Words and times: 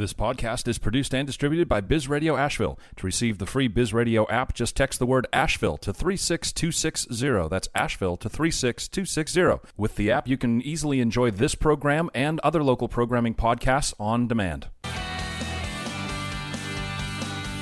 This 0.00 0.14
podcast 0.14 0.66
is 0.66 0.78
produced 0.78 1.14
and 1.14 1.26
distributed 1.26 1.68
by 1.68 1.82
Biz 1.82 2.08
Radio 2.08 2.34
Asheville. 2.34 2.78
To 2.96 3.04
receive 3.04 3.36
the 3.36 3.44
free 3.44 3.68
Biz 3.68 3.92
Radio 3.92 4.26
app, 4.30 4.54
just 4.54 4.74
text 4.74 4.98
the 4.98 5.04
word 5.04 5.26
Asheville 5.30 5.76
to 5.76 5.92
36260. 5.92 7.50
That's 7.50 7.68
Asheville 7.74 8.16
to 8.16 8.30
36260. 8.30 9.68
With 9.76 9.96
the 9.96 10.10
app, 10.10 10.26
you 10.26 10.38
can 10.38 10.62
easily 10.62 11.00
enjoy 11.00 11.32
this 11.32 11.54
program 11.54 12.08
and 12.14 12.40
other 12.40 12.64
local 12.64 12.88
programming 12.88 13.34
podcasts 13.34 13.92
on 14.00 14.26
demand. 14.26 14.68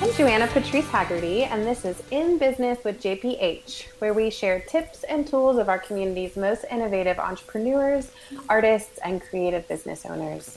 I'm 0.01 0.13
Joanna 0.13 0.47
Patrice 0.47 0.89
Haggerty, 0.89 1.43
and 1.43 1.67
this 1.67 1.85
is 1.85 2.01
In 2.13 2.39
Business 2.39 2.79
with 2.85 3.03
JPH, 3.03 3.89
where 3.99 4.15
we 4.15 4.31
share 4.31 4.61
tips 4.61 5.03
and 5.03 5.27
tools 5.27 5.59
of 5.59 5.69
our 5.69 5.81
community's 5.81 6.37
most 6.37 6.65
innovative 6.71 7.19
entrepreneurs, 7.19 8.13
artists, 8.49 9.01
and 9.05 9.21
creative 9.21 9.67
business 9.67 10.07
owners. 10.07 10.57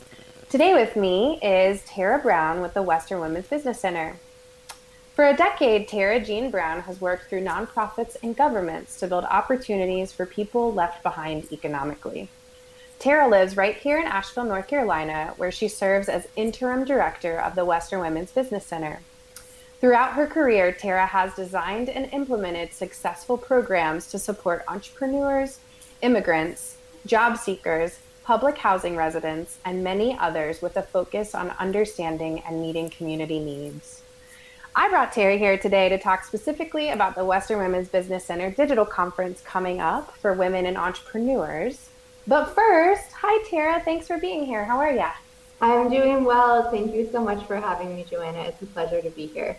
Today 0.51 0.73
with 0.73 0.97
me 0.97 1.39
is 1.41 1.81
Tara 1.85 2.19
Brown 2.19 2.59
with 2.59 2.73
the 2.73 2.81
Western 2.81 3.21
Women's 3.21 3.47
Business 3.47 3.79
Center. 3.79 4.17
For 5.15 5.25
a 5.25 5.33
decade, 5.33 5.87
Tara 5.87 6.19
Jeanne 6.19 6.51
Brown 6.51 6.81
has 6.81 6.99
worked 6.99 7.29
through 7.29 7.45
nonprofits 7.45 8.17
and 8.21 8.35
governments 8.35 8.99
to 8.99 9.07
build 9.07 9.23
opportunities 9.23 10.11
for 10.11 10.25
people 10.25 10.73
left 10.73 11.03
behind 11.03 11.49
economically. 11.53 12.27
Tara 12.99 13.29
lives 13.29 13.55
right 13.55 13.77
here 13.77 13.97
in 13.97 14.07
Asheville, 14.07 14.43
North 14.43 14.67
Carolina, 14.67 15.33
where 15.37 15.53
she 15.53 15.69
serves 15.69 16.09
as 16.09 16.27
interim 16.35 16.83
director 16.83 17.39
of 17.39 17.55
the 17.55 17.63
Western 17.63 18.01
Women's 18.01 18.33
Business 18.33 18.65
Center. 18.65 18.99
Throughout 19.79 20.15
her 20.15 20.27
career, 20.27 20.73
Tara 20.73 21.05
has 21.05 21.33
designed 21.33 21.87
and 21.87 22.11
implemented 22.11 22.73
successful 22.73 23.37
programs 23.37 24.07
to 24.07 24.19
support 24.19 24.65
entrepreneurs, 24.67 25.59
immigrants, 26.01 26.75
job 27.05 27.37
seekers, 27.37 27.99
public 28.23 28.57
housing 28.57 28.95
residents, 28.95 29.57
and 29.65 29.83
many 29.83 30.17
others 30.17 30.61
with 30.61 30.77
a 30.77 30.81
focus 30.81 31.33
on 31.33 31.49
understanding 31.59 32.41
and 32.47 32.61
meeting 32.61 32.89
community 32.89 33.39
needs. 33.39 34.01
I 34.75 34.89
brought 34.89 35.11
Terry 35.11 35.37
here 35.37 35.57
today 35.57 35.89
to 35.89 35.97
talk 35.97 36.23
specifically 36.23 36.89
about 36.89 37.15
the 37.15 37.25
Western 37.25 37.59
Women's 37.59 37.89
Business 37.89 38.23
Center 38.23 38.51
digital 38.51 38.85
conference 38.85 39.41
coming 39.41 39.81
up 39.81 40.15
for 40.17 40.33
women 40.33 40.65
and 40.65 40.77
entrepreneurs. 40.77 41.89
But 42.27 42.53
first, 42.55 43.11
hi 43.11 43.43
Tara, 43.49 43.81
thanks 43.81 44.07
for 44.07 44.17
being 44.17 44.45
here. 44.45 44.63
How 44.63 44.77
are 44.77 44.93
you? 44.93 45.09
I'm 45.59 45.89
doing 45.89 46.23
well. 46.23 46.71
Thank 46.71 46.93
you 46.93 47.09
so 47.11 47.21
much 47.21 47.45
for 47.45 47.55
having 47.57 47.95
me, 47.95 48.05
Joanna. 48.09 48.43
It's 48.43 48.61
a 48.61 48.65
pleasure 48.67 49.01
to 49.01 49.09
be 49.09 49.27
here. 49.27 49.57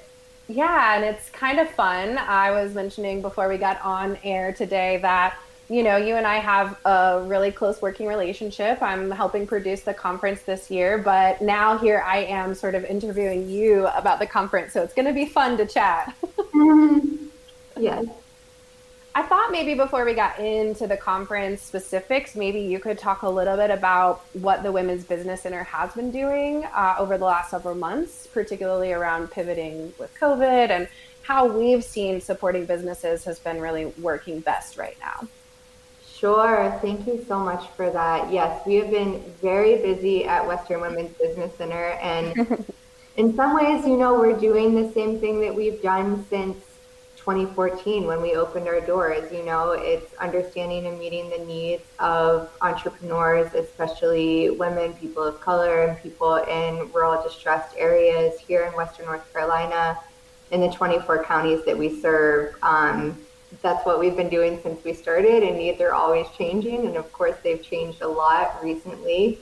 Yeah, 0.48 0.96
and 0.96 1.04
it's 1.04 1.30
kind 1.30 1.60
of 1.60 1.70
fun. 1.70 2.18
I 2.18 2.50
was 2.50 2.74
mentioning 2.74 3.22
before 3.22 3.48
we 3.48 3.58
got 3.58 3.80
on 3.82 4.18
air 4.24 4.52
today 4.52 4.98
that 5.02 5.38
you 5.68 5.82
know, 5.82 5.96
you 5.96 6.16
and 6.16 6.26
I 6.26 6.36
have 6.36 6.78
a 6.84 7.22
really 7.26 7.50
close 7.50 7.80
working 7.80 8.06
relationship. 8.06 8.82
I'm 8.82 9.10
helping 9.10 9.46
produce 9.46 9.82
the 9.82 9.94
conference 9.94 10.42
this 10.42 10.70
year, 10.70 10.98
but 10.98 11.40
now 11.40 11.78
here 11.78 12.02
I 12.06 12.18
am 12.24 12.54
sort 12.54 12.74
of 12.74 12.84
interviewing 12.84 13.48
you 13.48 13.86
about 13.88 14.18
the 14.18 14.26
conference. 14.26 14.72
So 14.72 14.82
it's 14.82 14.94
going 14.94 15.06
to 15.06 15.14
be 15.14 15.26
fun 15.26 15.56
to 15.56 15.66
chat. 15.66 16.16
yes. 17.78 18.06
I 19.14 19.22
thought 19.22 19.52
maybe 19.52 19.74
before 19.74 20.06
we 20.06 20.14
got 20.14 20.38
into 20.38 20.86
the 20.86 20.96
conference 20.96 21.60
specifics, 21.60 22.34
maybe 22.34 22.60
you 22.60 22.78
could 22.78 22.98
talk 22.98 23.22
a 23.22 23.28
little 23.28 23.58
bit 23.58 23.70
about 23.70 24.24
what 24.32 24.62
the 24.62 24.72
Women's 24.72 25.04
Business 25.04 25.42
Center 25.42 25.64
has 25.64 25.92
been 25.92 26.10
doing 26.10 26.64
uh, 26.64 26.94
over 26.98 27.18
the 27.18 27.26
last 27.26 27.50
several 27.50 27.74
months, 27.74 28.26
particularly 28.26 28.92
around 28.92 29.30
pivoting 29.30 29.92
with 29.98 30.14
COVID 30.18 30.70
and 30.70 30.88
how 31.22 31.46
we've 31.46 31.84
seen 31.84 32.20
supporting 32.20 32.64
businesses 32.64 33.24
has 33.24 33.38
been 33.38 33.60
really 33.60 33.86
working 34.00 34.40
best 34.40 34.78
right 34.78 34.96
now. 35.00 35.28
Sure. 36.22 36.78
Thank 36.80 37.08
you 37.08 37.24
so 37.26 37.40
much 37.40 37.66
for 37.70 37.90
that. 37.90 38.32
Yes, 38.32 38.64
we 38.64 38.76
have 38.76 38.92
been 38.92 39.20
very 39.40 39.82
busy 39.82 40.24
at 40.24 40.46
Western 40.46 40.80
Women's 40.80 41.10
Business 41.18 41.52
Center. 41.56 41.98
And 42.00 42.64
in 43.16 43.34
some 43.34 43.56
ways, 43.56 43.84
you 43.84 43.96
know, 43.96 44.14
we're 44.14 44.38
doing 44.38 44.72
the 44.72 44.92
same 44.92 45.18
thing 45.18 45.40
that 45.40 45.52
we've 45.52 45.82
done 45.82 46.24
since 46.30 46.56
2014 47.16 48.06
when 48.06 48.22
we 48.22 48.36
opened 48.36 48.68
our 48.68 48.80
doors. 48.80 49.32
You 49.32 49.44
know, 49.44 49.72
it's 49.72 50.14
understanding 50.14 50.86
and 50.86 50.96
meeting 50.96 51.28
the 51.28 51.44
needs 51.44 51.82
of 51.98 52.56
entrepreneurs, 52.60 53.52
especially 53.54 54.50
women, 54.50 54.92
people 54.92 55.24
of 55.24 55.40
color, 55.40 55.86
and 55.86 56.00
people 56.00 56.36
in 56.36 56.88
rural 56.92 57.20
distressed 57.20 57.74
areas 57.76 58.38
here 58.38 58.62
in 58.62 58.72
Western 58.74 59.06
North 59.06 59.32
Carolina 59.32 59.98
in 60.52 60.60
the 60.60 60.70
24 60.70 61.24
counties 61.24 61.64
that 61.64 61.76
we 61.76 62.00
serve. 62.00 62.54
Um, 62.62 63.18
that's 63.60 63.84
what 63.84 64.00
we've 64.00 64.16
been 64.16 64.30
doing 64.30 64.58
since 64.62 64.82
we 64.84 64.94
started, 64.94 65.42
and 65.42 65.58
needs 65.58 65.80
are 65.80 65.92
always 65.92 66.26
changing. 66.36 66.86
And 66.86 66.96
of 66.96 67.12
course, 67.12 67.36
they've 67.42 67.62
changed 67.62 68.00
a 68.02 68.08
lot 68.08 68.62
recently. 68.62 69.38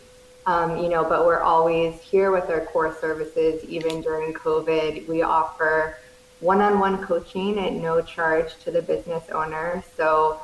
Um, 0.47 0.78
you 0.78 0.88
know, 0.88 1.04
but 1.04 1.26
we're 1.26 1.41
always 1.41 2.00
here 2.00 2.32
with 2.32 2.48
our 2.50 2.62
core 2.62 2.97
services, 2.98 3.62
even 3.65 4.00
during 4.00 4.32
COVID. 4.32 5.06
We 5.06 5.22
offer 5.22 5.98
one-on-one 6.41 7.04
coaching 7.04 7.59
at 7.59 7.75
no 7.75 8.00
charge 8.00 8.56
to 8.65 8.71
the 8.71 8.82
business 8.82 9.28
owner. 9.31 9.84
So, 9.97 10.41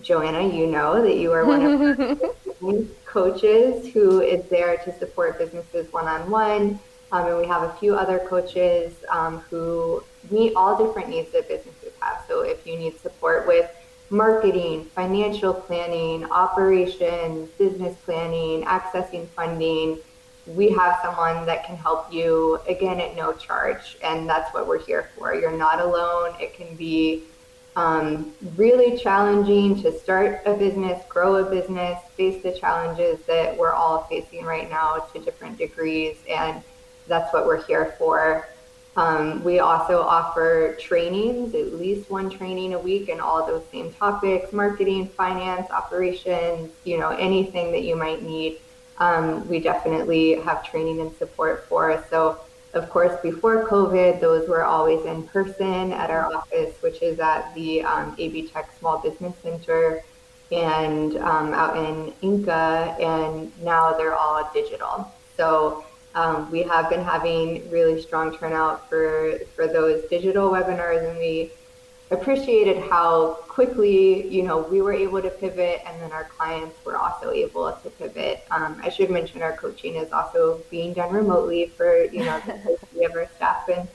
Joanna, 0.00 0.48
you 0.48 0.66
know 0.66 1.02
that 1.02 1.16
you 1.16 1.30
are 1.32 1.44
one 1.44 1.62
of 1.62 1.78
the 1.78 2.88
coaches 3.04 3.92
who 3.92 4.22
is 4.22 4.44
there 4.48 4.78
to 4.78 4.98
support 4.98 5.38
businesses 5.38 5.92
one-on-one. 5.92 6.80
Um, 7.12 7.26
and 7.26 7.38
we 7.38 7.46
have 7.46 7.62
a 7.62 7.72
few 7.74 7.94
other 7.94 8.18
coaches 8.18 8.92
um, 9.10 9.38
who 9.50 10.02
meet 10.30 10.54
all 10.56 10.84
different 10.84 11.10
needs 11.10 11.30
that 11.32 11.46
businesses 11.48 11.73
So 12.28 12.42
if 12.42 12.66
you 12.66 12.76
need 12.76 12.98
support 13.00 13.46
with 13.46 13.70
marketing, 14.10 14.84
financial 14.86 15.54
planning, 15.54 16.24
operations, 16.26 17.50
business 17.58 17.96
planning, 18.04 18.64
accessing 18.64 19.26
funding, 19.28 19.98
we 20.46 20.70
have 20.70 20.98
someone 21.02 21.46
that 21.46 21.64
can 21.64 21.76
help 21.76 22.12
you 22.12 22.60
again 22.68 23.00
at 23.00 23.16
no 23.16 23.32
charge. 23.32 23.96
And 24.02 24.28
that's 24.28 24.52
what 24.52 24.66
we're 24.66 24.84
here 24.84 25.08
for. 25.16 25.34
You're 25.34 25.56
not 25.56 25.80
alone. 25.80 26.34
It 26.38 26.54
can 26.54 26.74
be 26.76 27.24
um, 27.76 28.32
really 28.56 28.96
challenging 28.98 29.82
to 29.82 29.98
start 29.98 30.42
a 30.46 30.54
business, 30.54 31.02
grow 31.08 31.36
a 31.36 31.50
business, 31.50 31.98
face 32.16 32.42
the 32.42 32.52
challenges 32.52 33.20
that 33.26 33.56
we're 33.56 33.72
all 33.72 34.04
facing 34.04 34.44
right 34.44 34.70
now 34.70 35.08
to 35.12 35.18
different 35.18 35.58
degrees. 35.58 36.16
And 36.28 36.62
that's 37.08 37.32
what 37.32 37.46
we're 37.46 37.64
here 37.64 37.94
for. 37.98 38.46
Um, 38.96 39.42
we 39.42 39.58
also 39.58 40.00
offer 40.00 40.76
trainings, 40.80 41.54
at 41.54 41.74
least 41.74 42.10
one 42.10 42.30
training 42.30 42.74
a 42.74 42.78
week 42.78 43.08
in 43.08 43.18
all 43.18 43.44
those 43.44 43.64
same 43.72 43.92
topics, 43.92 44.52
marketing, 44.52 45.08
finance, 45.08 45.68
operations, 45.70 46.70
you 46.84 46.98
know, 46.98 47.10
anything 47.10 47.72
that 47.72 47.82
you 47.82 47.96
might 47.96 48.22
need. 48.22 48.58
Um, 48.98 49.48
we 49.48 49.58
definitely 49.58 50.36
have 50.40 50.64
training 50.64 51.00
and 51.00 51.14
support 51.16 51.64
for. 51.68 52.04
So, 52.08 52.38
of 52.74 52.88
course, 52.88 53.20
before 53.20 53.66
COVID, 53.66 54.20
those 54.20 54.48
were 54.48 54.64
always 54.64 55.04
in 55.06 55.24
person 55.24 55.92
at 55.92 56.10
our 56.10 56.32
office, 56.32 56.80
which 56.80 57.02
is 57.02 57.18
at 57.18 57.52
the 57.54 57.82
um, 57.82 58.14
AB 58.18 58.48
Tech 58.48 58.70
Small 58.78 58.98
Business 58.98 59.34
Center 59.42 60.02
and 60.52 61.16
um, 61.16 61.52
out 61.52 61.76
in 61.76 62.12
Enka, 62.22 63.00
and 63.00 63.50
now 63.62 63.92
they're 63.94 64.14
all 64.14 64.48
digital. 64.54 65.12
So 65.36 65.83
um, 66.14 66.50
we 66.50 66.62
have 66.62 66.88
been 66.88 67.04
having 67.04 67.68
really 67.70 68.00
strong 68.00 68.36
turnout 68.36 68.88
for, 68.88 69.38
for 69.56 69.66
those 69.66 70.04
digital 70.08 70.50
webinars, 70.50 71.08
and 71.08 71.18
we 71.18 71.50
appreciated 72.10 72.82
how 72.88 73.38
quickly, 73.48 74.28
you 74.28 74.42
know, 74.42 74.58
we 74.58 74.80
were 74.80 74.92
able 74.92 75.20
to 75.20 75.30
pivot, 75.30 75.82
and 75.86 76.00
then 76.00 76.12
our 76.12 76.24
clients 76.24 76.76
were 76.84 76.96
also 76.96 77.30
able 77.30 77.72
to 77.72 77.90
pivot. 77.90 78.44
Um, 78.50 78.80
I 78.82 78.88
should 78.90 79.10
mention 79.10 79.42
our 79.42 79.56
coaching 79.56 79.96
is 79.96 80.12
also 80.12 80.60
being 80.70 80.92
done 80.92 81.12
remotely 81.12 81.66
for, 81.66 82.04
you 82.04 82.24
know, 82.24 82.40
the 82.46 83.04
of 83.06 83.16
our 83.16 83.28
staff 83.36 83.68
and, 83.68 83.88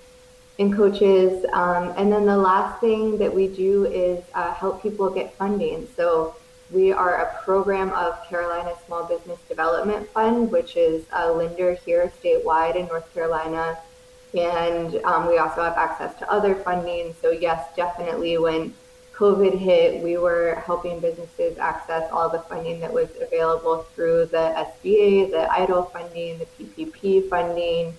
and 0.57 0.75
coaches. 0.75 1.45
Um, 1.53 1.93
and 1.97 2.11
then 2.11 2.25
the 2.25 2.37
last 2.37 2.81
thing 2.81 3.17
that 3.19 3.33
we 3.33 3.47
do 3.47 3.85
is 3.85 4.23
uh, 4.33 4.53
help 4.53 4.83
people 4.83 5.09
get 5.09 5.33
funding. 5.35 5.87
So 5.95 6.35
we 6.71 6.91
are 6.91 7.21
a 7.21 7.43
program 7.43 7.91
of 7.93 8.23
Carolina 8.27 8.73
Small 8.85 9.03
Business 9.05 9.39
Development 9.47 10.07
Fund, 10.09 10.51
which 10.51 10.75
is 10.75 11.05
a 11.11 11.31
lender 11.31 11.73
here 11.73 12.11
statewide 12.21 12.75
in 12.75 12.85
North 12.87 13.11
Carolina. 13.13 13.77
And 14.37 14.95
um, 15.03 15.27
we 15.27 15.39
also 15.39 15.63
have 15.63 15.77
access 15.77 16.17
to 16.19 16.31
other 16.31 16.53
funding. 16.53 17.15
So, 17.21 17.31
yes, 17.31 17.67
definitely 17.75 18.37
when 18.37 18.73
COVID 19.13 19.57
hit, 19.57 20.03
we 20.03 20.17
were 20.17 20.61
helping 20.65 20.99
businesses 20.99 21.57
access 21.57 22.09
all 22.11 22.29
the 22.29 22.39
funding 22.39 22.79
that 22.81 22.93
was 22.93 23.09
available 23.19 23.87
through 23.95 24.27
the 24.27 24.67
SBA, 24.83 25.31
the 25.31 25.47
EIDL 25.51 25.91
funding, 25.91 26.37
the 26.37 26.45
PPP 26.45 27.27
funding. 27.29 27.97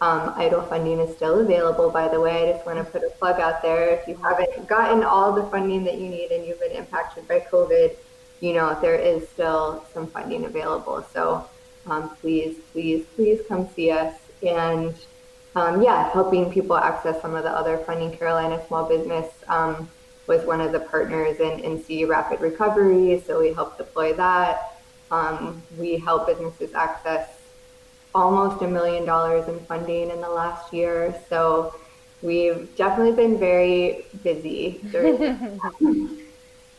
Um, 0.00 0.34
EIDL 0.34 0.68
funding 0.68 1.00
is 1.00 1.14
still 1.16 1.40
available, 1.40 1.90
by 1.90 2.06
the 2.06 2.20
way. 2.20 2.48
I 2.48 2.52
just 2.52 2.64
want 2.64 2.78
to 2.78 2.84
put 2.84 3.02
a 3.02 3.10
plug 3.18 3.40
out 3.40 3.62
there. 3.62 3.88
If 3.88 4.06
you 4.06 4.14
haven't 4.16 4.68
gotten 4.68 5.02
all 5.02 5.32
the 5.32 5.44
funding 5.44 5.82
that 5.84 5.98
you 5.98 6.08
need 6.08 6.30
and 6.30 6.46
you've 6.46 6.60
been 6.60 6.72
impacted 6.72 7.26
by 7.26 7.40
COVID, 7.40 7.96
you 8.42 8.52
know, 8.52 8.76
there 8.82 8.96
is 8.96 9.28
still 9.28 9.86
some 9.94 10.08
funding 10.08 10.44
available. 10.44 11.06
So 11.14 11.48
um, 11.86 12.14
please, 12.16 12.56
please, 12.72 13.06
please 13.14 13.40
come 13.48 13.68
see 13.68 13.92
us. 13.92 14.14
And 14.42 14.94
um, 15.54 15.80
yeah, 15.80 16.10
helping 16.10 16.50
people 16.50 16.76
access 16.76 17.22
some 17.22 17.36
of 17.36 17.44
the 17.44 17.50
other 17.50 17.78
funding. 17.78 18.10
Carolina 18.16 18.60
Small 18.66 18.88
Business 18.88 19.32
um, 19.46 19.88
was 20.26 20.44
one 20.44 20.60
of 20.60 20.72
the 20.72 20.80
partners 20.80 21.38
in 21.38 21.60
NC 21.60 22.08
Rapid 22.08 22.40
Recovery, 22.40 23.22
so 23.24 23.40
we 23.40 23.52
help 23.52 23.78
deploy 23.78 24.12
that. 24.14 24.80
Um, 25.12 25.62
we 25.78 25.98
help 25.98 26.26
businesses 26.26 26.74
access 26.74 27.28
almost 28.12 28.60
a 28.62 28.68
million 28.68 29.04
dollars 29.04 29.46
in 29.48 29.60
funding 29.66 30.10
in 30.10 30.20
the 30.20 30.28
last 30.28 30.72
year. 30.72 31.14
So 31.28 31.76
we've 32.22 32.74
definitely 32.74 33.14
been 33.14 33.38
very 33.38 34.04
busy. 34.24 34.80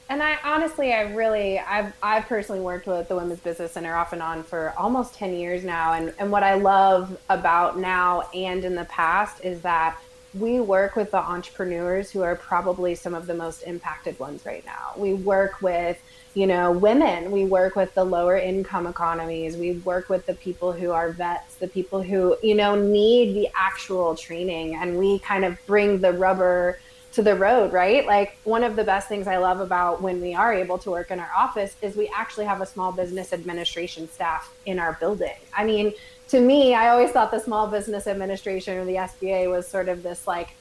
and 0.09 0.21
I 0.21 0.38
honestly, 0.44 0.94
I 0.94 1.13
really, 1.13 1.59
I've, 1.59 1.94
I've 2.01 2.25
personally 2.25 2.61
worked 2.61 2.88
with 2.88 3.07
the 3.07 3.15
Women's 3.15 3.39
Business 3.39 3.71
Center 3.71 3.95
off 3.95 4.13
and 4.13 4.21
on 4.21 4.44
for 4.44 4.73
almost 4.77 5.15
10 5.15 5.33
years 5.33 5.63
now. 5.63 5.94
And, 5.94 6.13
and 6.19 6.31
what 6.31 6.44
I 6.44 6.55
love 6.55 7.17
about 7.29 7.79
now 7.79 8.23
and 8.33 8.63
in 8.63 8.75
the 8.75 8.85
past 8.85 9.44
is 9.44 9.61
that 9.61 9.97
we 10.33 10.59
work 10.59 10.95
with 10.95 11.11
the 11.11 11.17
entrepreneurs 11.17 12.11
who 12.11 12.21
are 12.21 12.35
probably 12.35 12.95
some 12.95 13.13
of 13.13 13.27
the 13.27 13.33
most 13.33 13.61
impacted 13.63 14.19
ones 14.19 14.45
right 14.45 14.65
now. 14.65 14.94
We 14.97 15.13
work 15.13 15.61
with 15.61 16.01
you 16.33 16.47
know, 16.47 16.71
women. 16.71 17.31
We 17.31 17.45
work 17.45 17.75
with 17.75 17.94
the 17.94 18.03
lower 18.03 18.38
income 18.38 18.88
economies. 18.88 19.55
We 19.55 19.73
work 19.73 20.09
with 20.09 20.25
the 20.25 20.33
people 20.33 20.71
who 20.71 20.91
are 20.91 21.11
vets, 21.11 21.55
the 21.55 21.67
people 21.67 22.01
who, 22.01 22.35
you 22.41 22.55
know, 22.55 22.75
need 22.75 23.35
the 23.35 23.50
actual 23.55 24.15
training. 24.15 24.75
And 24.75 24.97
we 24.97 25.19
kind 25.19 25.45
of 25.45 25.63
bring 25.67 26.00
the 26.00 26.11
rubber 26.13 26.79
to 27.13 27.21
the 27.21 27.36
road, 27.36 27.71
right? 27.71 28.06
Like 28.06 28.38
one 28.44 28.63
of 28.63 28.75
the 28.75 28.83
best 28.83 29.07
things 29.07 29.27
I 29.27 29.38
love 29.38 29.60
about 29.60 30.01
when 30.01 30.19
we 30.19 30.33
are 30.33 30.51
able 30.51 30.80
to 30.80 30.92
work 30.92 31.12
in 31.12 31.19
our 31.19 31.30
office 31.38 31.75
is 31.81 31.95
we 31.95 32.12
actually 32.13 32.45
have 32.45 32.60
a 32.60 32.65
small 32.65 32.92
business 32.92 33.33
administration 33.33 34.10
staff 34.10 34.51
in 34.65 34.80
our 34.80 34.94
building. 35.00 35.36
I 35.56 35.63
mean, 35.63 35.94
to 36.30 36.42
me, 36.42 36.74
I 36.74 36.89
always 36.89 37.12
thought 37.12 37.30
the 37.30 37.39
small 37.39 37.68
business 37.68 38.07
administration 38.07 38.77
or 38.77 38.86
the 38.86 38.95
SBA 38.95 39.50
was 39.50 39.68
sort 39.68 39.89
of 39.89 40.01
this 40.01 40.25
like 40.25 40.56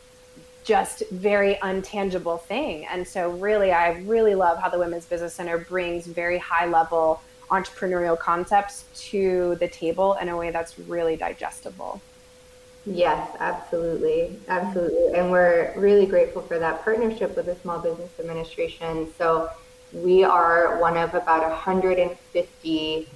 just 0.64 1.02
very 1.10 1.54
untangible 1.56 2.40
thing. 2.40 2.86
And 2.86 3.08
so, 3.08 3.30
really, 3.30 3.72
I 3.72 3.98
really 4.00 4.34
love 4.34 4.58
how 4.58 4.68
the 4.68 4.78
Women's 4.78 5.06
Business 5.06 5.34
Center 5.34 5.58
brings 5.58 6.06
very 6.06 6.38
high 6.38 6.66
level 6.66 7.20
entrepreneurial 7.50 8.18
concepts 8.18 8.84
to 9.10 9.56
the 9.56 9.68
table 9.68 10.14
in 10.20 10.28
a 10.28 10.36
way 10.36 10.50
that's 10.50 10.78
really 10.78 11.16
digestible. 11.16 12.00
Yes, 12.84 13.36
absolutely. 13.38 14.38
Absolutely. 14.48 15.18
And 15.18 15.30
we're 15.30 15.72
really 15.76 16.06
grateful 16.06 16.42
for 16.42 16.58
that 16.58 16.82
partnership 16.84 17.36
with 17.36 17.46
the 17.46 17.54
Small 17.56 17.78
Business 17.78 18.10
Administration. 18.18 19.12
So, 19.16 19.50
we 19.92 20.24
are 20.24 20.80
one 20.80 20.96
of 20.96 21.14
about 21.14 21.42
150 21.42 23.08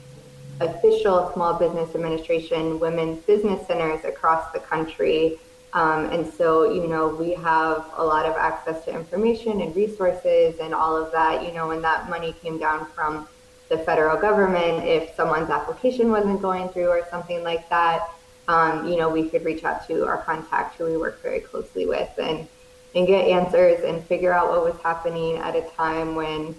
official 0.60 1.30
Small 1.32 1.54
Business 1.54 1.94
Administration 1.94 2.78
women's 2.78 3.24
business 3.24 3.66
centers 3.66 4.04
across 4.04 4.52
the 4.52 4.58
country 4.60 5.38
um, 5.76 6.10
and 6.10 6.26
so, 6.32 6.72
you 6.72 6.86
know, 6.88 7.08
we 7.08 7.34
have 7.34 7.84
a 7.98 8.02
lot 8.02 8.24
of 8.24 8.34
access 8.36 8.82
to 8.86 8.94
information 8.94 9.60
and 9.60 9.76
resources 9.76 10.58
and 10.58 10.72
all 10.72 10.96
of 10.96 11.12
that, 11.12 11.44
you 11.44 11.52
know, 11.52 11.68
when 11.68 11.82
that 11.82 12.08
money 12.08 12.34
came 12.40 12.58
down 12.58 12.86
from 12.94 13.28
the 13.68 13.76
federal 13.76 14.18
government, 14.18 14.84
if 14.84 15.14
someone's 15.14 15.50
application 15.50 16.10
wasn't 16.10 16.40
going 16.40 16.70
through 16.70 16.88
or 16.88 17.06
something 17.10 17.42
like 17.42 17.68
that, 17.68 18.08
um, 18.48 18.86
you 18.88 18.96
know, 18.96 19.08
we 19.08 19.28
could 19.28 19.44
reach 19.44 19.64
out 19.64 19.86
to 19.88 20.06
our 20.06 20.18
contact 20.18 20.76
who 20.76 20.84
we 20.84 20.96
work 20.96 21.20
very 21.22 21.40
closely 21.40 21.86
with 21.86 22.10
and, 22.18 22.46
and 22.94 23.06
get 23.06 23.26
answers 23.26 23.82
and 23.84 24.04
figure 24.04 24.32
out 24.32 24.48
what 24.50 24.62
was 24.62 24.80
happening 24.82 25.36
at 25.36 25.56
a 25.56 25.62
time 25.76 26.14
when 26.14 26.54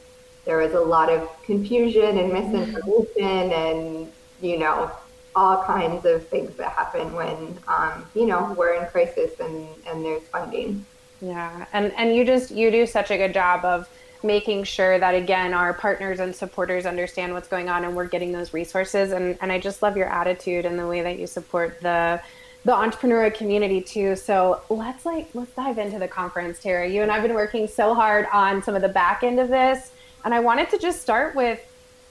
there 0.46 0.58
was 0.58 0.74
a 0.74 0.80
lot 0.80 1.10
of 1.10 1.30
confusion 1.44 2.18
and 2.18 2.32
misinformation 2.32 3.52
and, 3.52 4.12
you 4.42 4.58
know, 4.58 4.92
all 5.38 5.64
kinds 5.64 6.04
of 6.04 6.28
things 6.28 6.56
that 6.56 6.72
happen 6.72 7.14
when 7.14 7.56
um, 7.68 8.04
you 8.16 8.26
know 8.26 8.56
we're 8.58 8.74
in 8.74 8.90
crisis 8.90 9.40
and 9.40 9.68
and 9.86 10.04
there's 10.04 10.24
funding. 10.24 10.84
Yeah. 11.22 11.66
And 11.74 11.94
and 11.94 12.16
you 12.16 12.26
just 12.26 12.50
you 12.50 12.72
do 12.72 12.88
such 12.88 13.12
a 13.12 13.18
good 13.18 13.34
job 13.34 13.64
of 13.64 13.88
making 14.28 14.66
sure 14.66 15.00
that 15.00 15.16
again 15.16 15.54
our 15.54 15.74
partners 15.74 16.20
and 16.20 16.36
supporters 16.36 16.86
understand 16.86 17.34
what's 17.34 17.48
going 17.48 17.70
on 17.70 17.86
and 17.86 17.96
we're 17.96 18.08
getting 18.08 18.32
those 18.32 18.54
resources 18.54 19.14
and 19.14 19.38
and 19.42 19.52
I 19.52 19.60
just 19.60 19.82
love 19.82 19.98
your 19.98 20.08
attitude 20.08 20.66
and 20.66 20.78
the 20.78 20.86
way 20.86 21.02
that 21.02 21.18
you 21.18 21.26
support 21.26 21.82
the 21.82 22.22
the 22.68 22.74
entrepreneurial 22.74 23.34
community 23.34 23.80
too. 23.80 24.18
So 24.18 24.62
let's 24.70 25.06
like 25.06 25.30
let's 25.34 25.54
dive 25.54 25.78
into 25.78 26.00
the 26.00 26.08
conference, 26.08 26.60
Tara. 26.62 26.86
You 26.88 27.02
and 27.02 27.10
I've 27.10 27.24
been 27.24 27.34
working 27.34 27.66
so 27.66 27.94
hard 27.94 28.28
on 28.34 28.62
some 28.62 28.76
of 28.76 28.82
the 28.82 28.90
back 28.90 29.24
end 29.24 29.40
of 29.40 29.48
this, 29.48 29.92
and 30.26 30.34
I 30.34 30.42
wanted 30.42 30.70
to 30.72 30.78
just 30.78 31.02
start 31.02 31.34
with 31.34 31.62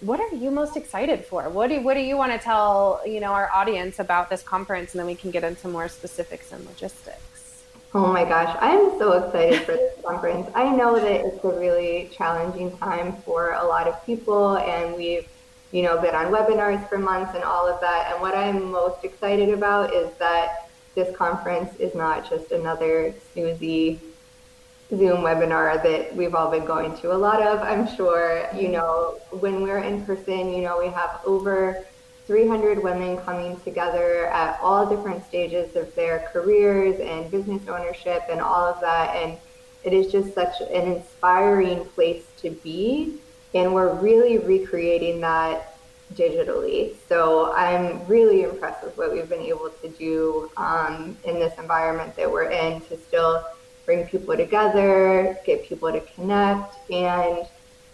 what 0.01 0.19
are 0.19 0.35
you 0.35 0.51
most 0.51 0.77
excited 0.77 1.27
for? 1.27 1.49
What 1.51 1.69
do 1.69 1.81
what 1.83 1.93
do 1.93 2.01
you 2.01 2.17
want 2.17 2.33
to 2.33 2.39
tell 2.39 3.03
you 3.07 3.21
know 3.21 3.33
our 3.33 3.51
audience 3.53 3.99
about 3.99 4.31
this 4.31 4.43
conference, 4.43 4.95
and 4.95 4.99
then 4.99 5.07
we 5.07 5.15
can 5.15 5.31
get 5.31 5.45
into 5.45 5.69
more 5.69 5.89
specifics 5.89 6.53
and 6.53 6.65
logistics. 6.65 7.26
Oh 7.95 8.13
my 8.13 8.25
gosh, 8.25 8.55
I'm 8.61 8.99
so 8.99 9.13
excited 9.13 9.61
for 9.63 9.73
this 9.73 9.95
conference. 10.05 10.49
I 10.55 10.75
know 10.75 10.97
that 10.97 11.25
it's 11.25 11.43
a 11.43 11.49
really 11.49 12.11
challenging 12.13 12.77
time 12.79 13.13
for 13.23 13.53
a 13.53 13.65
lot 13.65 13.87
of 13.87 14.05
people, 14.05 14.57
and 14.59 14.95
we've 14.97 15.27
you 15.73 15.83
know 15.83 16.01
been 16.01 16.15
on 16.15 16.27
webinars 16.27 16.87
for 16.89 16.99
months 16.99 17.35
and 17.35 17.45
all 17.45 17.67
of 17.67 17.81
that. 17.81 18.11
And 18.13 18.21
what 18.21 18.35
I'm 18.35 18.71
most 18.71 19.05
excited 19.05 19.51
about 19.51 19.95
is 19.95 20.13
that 20.19 20.69
this 20.95 21.15
conference 21.17 21.75
is 21.77 21.95
not 21.95 22.29
just 22.29 22.51
another 22.53 23.15
snoozy 23.35 23.99
Zoom 24.91 25.19
webinar 25.19 25.83
that 25.83 26.15
we've 26.15 26.35
all 26.35 26.51
been 26.51 26.65
going 26.65 26.97
to 26.99 27.13
a 27.13 27.19
lot 27.19 27.43
of, 27.43 27.61
I'm 27.61 27.87
sure. 27.97 28.49
You 28.55 28.69
know, 28.69 29.19
when 29.31 29.63
we're 29.63 29.79
in 29.79 30.05
person, 30.05 30.53
you 30.53 30.63
know, 30.63 30.79
we 30.79 30.89
have 30.89 31.21
over 31.25 31.85
300 32.27 32.83
women 32.83 33.17
coming 33.19 33.59
together 33.61 34.27
at 34.27 34.59
all 34.61 34.85
different 34.85 35.25
stages 35.27 35.77
of 35.77 35.95
their 35.95 36.29
careers 36.33 36.99
and 37.01 37.31
business 37.31 37.67
ownership 37.69 38.25
and 38.29 38.41
all 38.41 38.65
of 38.67 38.81
that. 38.81 39.15
And 39.15 39.39
it 39.85 39.93
is 39.93 40.11
just 40.11 40.35
such 40.35 40.61
an 40.61 40.93
inspiring 40.93 41.85
place 41.85 42.25
to 42.39 42.51
be. 42.51 43.19
And 43.55 43.73
we're 43.73 43.95
really 43.95 44.39
recreating 44.39 45.21
that 45.21 45.77
digitally. 46.15 46.95
So 47.09 47.53
I'm 47.55 48.05
really 48.07 48.43
impressed 48.43 48.85
with 48.85 48.97
what 48.97 49.13
we've 49.13 49.29
been 49.29 49.41
able 49.41 49.71
to 49.71 49.89
do 49.89 50.51
um, 50.57 51.17
in 51.25 51.35
this 51.35 51.57
environment 51.59 52.17
that 52.17 52.31
we're 52.31 52.51
in 52.51 52.81
to 52.83 52.97
still 52.97 53.45
bring 53.85 54.05
people 54.07 54.37
together, 54.37 55.39
get 55.47 55.65
people 55.65 55.93
to 55.93 56.01
connect, 56.01 56.75
and 56.91 57.47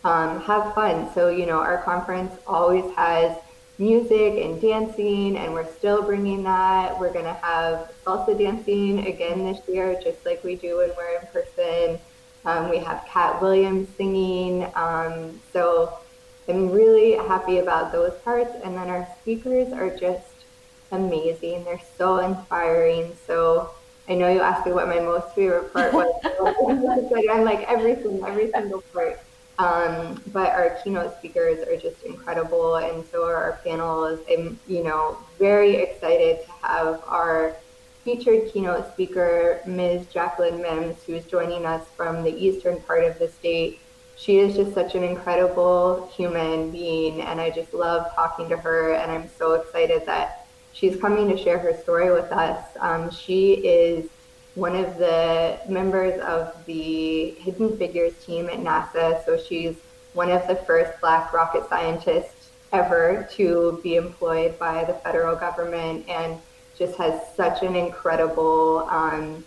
um, 0.04 0.40
have 0.40 0.74
fun. 0.74 1.12
So, 1.14 1.28
you 1.28 1.46
know, 1.46 1.58
our 1.58 1.82
conference 1.82 2.32
always 2.46 2.84
has 2.96 3.36
music 3.78 4.34
and 4.44 4.60
dancing, 4.60 5.36
and 5.36 5.52
we're 5.52 5.70
still 5.74 6.02
bringing 6.02 6.42
that. 6.44 6.98
We're 6.98 7.12
going 7.12 7.24
to 7.24 7.34
have 7.34 7.92
salsa 8.04 8.38
dancing 8.38 9.06
again 9.06 9.44
this 9.44 9.60
year, 9.68 9.98
just 10.02 10.24
like 10.24 10.44
we 10.44 10.56
do 10.56 10.78
when 10.78 10.90
we're 10.96 11.20
in 11.20 11.26
person. 11.28 11.98
Um, 12.44 12.68
we 12.68 12.78
have 12.78 13.04
Katt 13.08 13.40
Williams 13.40 13.88
singing. 13.96 14.66
Um, 14.74 15.40
so 15.52 15.98
I'm 16.48 16.70
really 16.70 17.12
happy 17.12 17.58
about 17.58 17.92
those 17.92 18.12
parts. 18.20 18.52
And 18.64 18.76
then 18.76 18.88
our 18.88 19.06
speakers 19.20 19.72
are 19.72 19.90
just 19.96 20.26
amazing. 20.90 21.64
They're 21.64 21.80
so 21.96 22.18
inspiring. 22.18 23.12
So 23.26 23.70
I 24.08 24.14
know 24.14 24.28
you 24.28 24.40
asked 24.40 24.66
me 24.66 24.72
what 24.72 24.88
my 24.88 25.00
most 25.00 25.34
favorite 25.34 25.72
part 25.72 25.92
was. 25.92 26.12
I'm 27.30 27.44
like 27.44 27.62
everything, 27.68 28.22
every 28.26 28.50
single 28.50 28.82
part. 28.92 29.20
Um, 29.62 30.20
but 30.32 30.50
our 30.50 30.70
keynote 30.82 31.16
speakers 31.18 31.60
are 31.68 31.76
just 31.76 32.02
incredible, 32.02 32.76
and 32.76 33.06
so 33.12 33.24
are 33.24 33.36
our 33.36 33.60
panels. 33.62 34.18
I'm, 34.28 34.58
you 34.66 34.82
know, 34.82 35.18
very 35.38 35.76
excited 35.76 36.44
to 36.44 36.52
have 36.66 37.00
our 37.06 37.54
featured 38.02 38.52
keynote 38.52 38.92
speaker, 38.92 39.60
Ms. 39.64 40.06
Jacqueline 40.06 40.60
Mims, 40.60 41.00
who 41.04 41.14
is 41.14 41.24
joining 41.26 41.64
us 41.64 41.86
from 41.96 42.24
the 42.24 42.34
eastern 42.34 42.80
part 42.80 43.04
of 43.04 43.20
the 43.20 43.28
state. 43.28 43.78
She 44.16 44.38
is 44.38 44.56
just 44.56 44.74
such 44.74 44.96
an 44.96 45.04
incredible 45.04 46.10
human 46.12 46.72
being, 46.72 47.20
and 47.20 47.40
I 47.40 47.50
just 47.50 47.72
love 47.72 48.12
talking 48.16 48.48
to 48.48 48.56
her. 48.56 48.94
And 48.94 49.12
I'm 49.12 49.30
so 49.38 49.52
excited 49.52 50.04
that 50.06 50.44
she's 50.72 51.00
coming 51.00 51.28
to 51.28 51.36
share 51.36 51.60
her 51.60 51.76
story 51.82 52.10
with 52.10 52.32
us. 52.32 52.66
Um, 52.80 53.12
she 53.12 53.52
is 53.52 54.10
one 54.54 54.76
of 54.76 54.98
the 54.98 55.58
members 55.68 56.20
of 56.20 56.54
the 56.66 57.30
Hidden 57.38 57.78
Figures 57.78 58.12
team 58.24 58.48
at 58.48 58.58
NASA. 58.58 59.24
So 59.24 59.38
she's 59.38 59.76
one 60.12 60.30
of 60.30 60.46
the 60.46 60.56
first 60.56 61.00
Black 61.00 61.32
rocket 61.32 61.68
scientists 61.68 62.50
ever 62.72 63.28
to 63.32 63.80
be 63.82 63.96
employed 63.96 64.58
by 64.58 64.84
the 64.84 64.94
federal 64.94 65.36
government 65.36 66.08
and 66.08 66.38
just 66.76 66.96
has 66.98 67.20
such 67.36 67.62
an 67.62 67.76
incredible 67.76 68.88
um, 68.90 69.44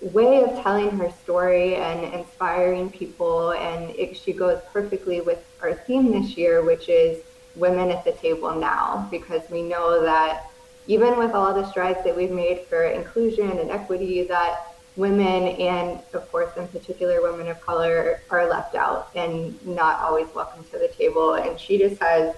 way 0.00 0.42
of 0.42 0.62
telling 0.62 0.90
her 0.90 1.10
story 1.22 1.76
and 1.76 2.14
inspiring 2.14 2.90
people. 2.90 3.52
And 3.52 3.90
it, 3.96 4.16
she 4.16 4.32
goes 4.32 4.60
perfectly 4.72 5.20
with 5.20 5.44
our 5.62 5.74
theme 5.74 6.10
this 6.10 6.36
year, 6.36 6.64
which 6.64 6.88
is 6.88 7.22
women 7.54 7.90
at 7.90 8.04
the 8.04 8.12
table 8.12 8.54
now 8.54 9.08
because 9.10 9.48
we 9.50 9.62
know 9.62 10.02
that 10.02 10.50
even 10.86 11.18
with 11.18 11.32
all 11.32 11.52
the 11.54 11.68
strides 11.70 12.02
that 12.04 12.16
we've 12.16 12.30
made 12.30 12.60
for 12.68 12.84
inclusion 12.84 13.50
and 13.58 13.70
equity 13.70 14.22
that 14.24 14.74
women 14.96 15.48
and 15.60 16.00
of 16.14 16.30
course 16.32 16.56
in 16.56 16.66
particular 16.68 17.22
women 17.22 17.48
of 17.48 17.60
color 17.60 18.22
are 18.30 18.48
left 18.48 18.74
out 18.74 19.10
and 19.14 19.64
not 19.66 20.00
always 20.00 20.26
welcome 20.34 20.64
to 20.64 20.78
the 20.78 20.88
table. 20.88 21.34
And 21.34 21.58
she 21.60 21.78
just 21.78 22.00
has 22.00 22.34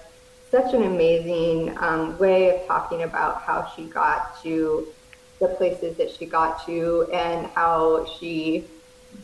such 0.51 0.73
an 0.73 0.83
amazing 0.83 1.77
um, 1.77 2.17
way 2.17 2.55
of 2.55 2.67
talking 2.67 3.03
about 3.03 3.41
how 3.41 3.71
she 3.75 3.83
got 3.85 4.41
to 4.43 4.87
the 5.39 5.47
places 5.47 5.95
that 5.97 6.11
she 6.11 6.25
got 6.25 6.65
to 6.65 7.07
and 7.13 7.47
how 7.47 8.05
she 8.19 8.65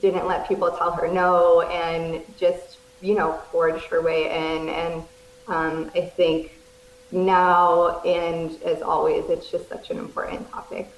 didn't 0.02 0.28
let 0.28 0.48
people 0.48 0.72
tell 0.72 0.92
her 0.92 1.08
no 1.08 1.62
and 1.62 2.24
just 2.38 2.78
you 3.02 3.16
know 3.16 3.34
forged 3.52 3.86
her 3.86 4.02
way 4.02 4.26
in. 4.26 4.70
And 4.70 5.04
um, 5.48 5.92
I 5.94 6.02
think, 6.02 6.54
now 7.16 8.02
and 8.02 8.62
as 8.64 8.82
always, 8.82 9.30
it's 9.30 9.50
just 9.50 9.70
such 9.70 9.90
an 9.90 9.98
important 9.98 10.50
topic. 10.52 10.92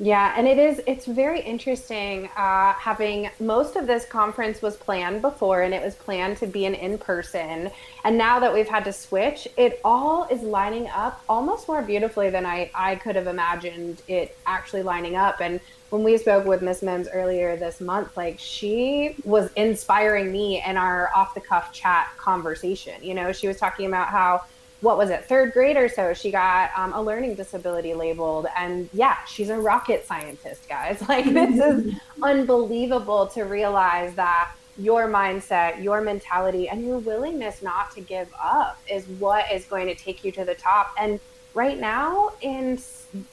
Yeah, 0.00 0.34
and 0.36 0.48
it 0.48 0.58
is, 0.58 0.82
it's 0.88 1.06
very 1.06 1.40
interesting 1.40 2.28
uh, 2.36 2.72
having 2.72 3.30
most 3.38 3.76
of 3.76 3.86
this 3.86 4.04
conference 4.04 4.60
was 4.60 4.76
planned 4.76 5.22
before 5.22 5.62
and 5.62 5.72
it 5.72 5.80
was 5.82 5.94
planned 5.94 6.36
to 6.38 6.48
be 6.48 6.64
an 6.66 6.74
in 6.74 6.98
person. 6.98 7.70
And 8.02 8.18
now 8.18 8.40
that 8.40 8.52
we've 8.52 8.68
had 8.68 8.84
to 8.86 8.92
switch, 8.92 9.46
it 9.56 9.80
all 9.84 10.26
is 10.28 10.42
lining 10.42 10.88
up 10.88 11.22
almost 11.28 11.68
more 11.68 11.80
beautifully 11.80 12.28
than 12.28 12.44
I, 12.44 12.72
I 12.74 12.96
could 12.96 13.14
have 13.14 13.28
imagined 13.28 14.02
it 14.08 14.36
actually 14.46 14.82
lining 14.82 15.14
up. 15.14 15.40
And 15.40 15.60
when 15.90 16.02
we 16.02 16.18
spoke 16.18 16.44
with 16.44 16.60
Miss 16.60 16.82
Mims 16.82 17.06
earlier 17.12 17.56
this 17.56 17.80
month, 17.80 18.16
like 18.16 18.40
she 18.40 19.14
was 19.22 19.52
inspiring 19.52 20.32
me 20.32 20.60
in 20.66 20.76
our 20.76 21.08
off 21.14 21.34
the 21.34 21.40
cuff 21.40 21.72
chat 21.72 22.08
conversation. 22.16 22.94
You 23.00 23.14
know, 23.14 23.30
she 23.30 23.46
was 23.46 23.58
talking 23.58 23.86
about 23.86 24.08
how 24.08 24.42
what 24.84 24.98
was 24.98 25.08
it, 25.08 25.24
third 25.24 25.54
grade 25.54 25.78
or 25.78 25.88
so, 25.88 26.12
she 26.12 26.30
got 26.30 26.70
um, 26.76 26.92
a 26.92 27.00
learning 27.00 27.34
disability 27.34 27.94
labeled. 27.94 28.46
And 28.54 28.90
yeah, 28.92 29.24
she's 29.24 29.48
a 29.48 29.56
rocket 29.56 30.06
scientist, 30.06 30.68
guys. 30.68 31.02
Like, 31.14 31.24
this 31.24 31.60
is 31.60 31.94
unbelievable 32.22 33.26
to 33.28 33.44
realize 33.44 34.14
that 34.14 34.52
your 34.76 35.08
mindset, 35.08 35.82
your 35.82 36.00
mentality, 36.00 36.68
and 36.68 36.84
your 36.84 36.98
willingness 36.98 37.62
not 37.62 37.92
to 37.92 38.00
give 38.00 38.28
up 38.42 38.78
is 38.90 39.06
what 39.18 39.50
is 39.50 39.64
going 39.64 39.86
to 39.86 39.94
take 39.94 40.24
you 40.24 40.32
to 40.32 40.44
the 40.44 40.54
top. 40.54 40.94
And 40.98 41.20
right 41.54 41.78
now, 41.78 42.32
in 42.40 42.78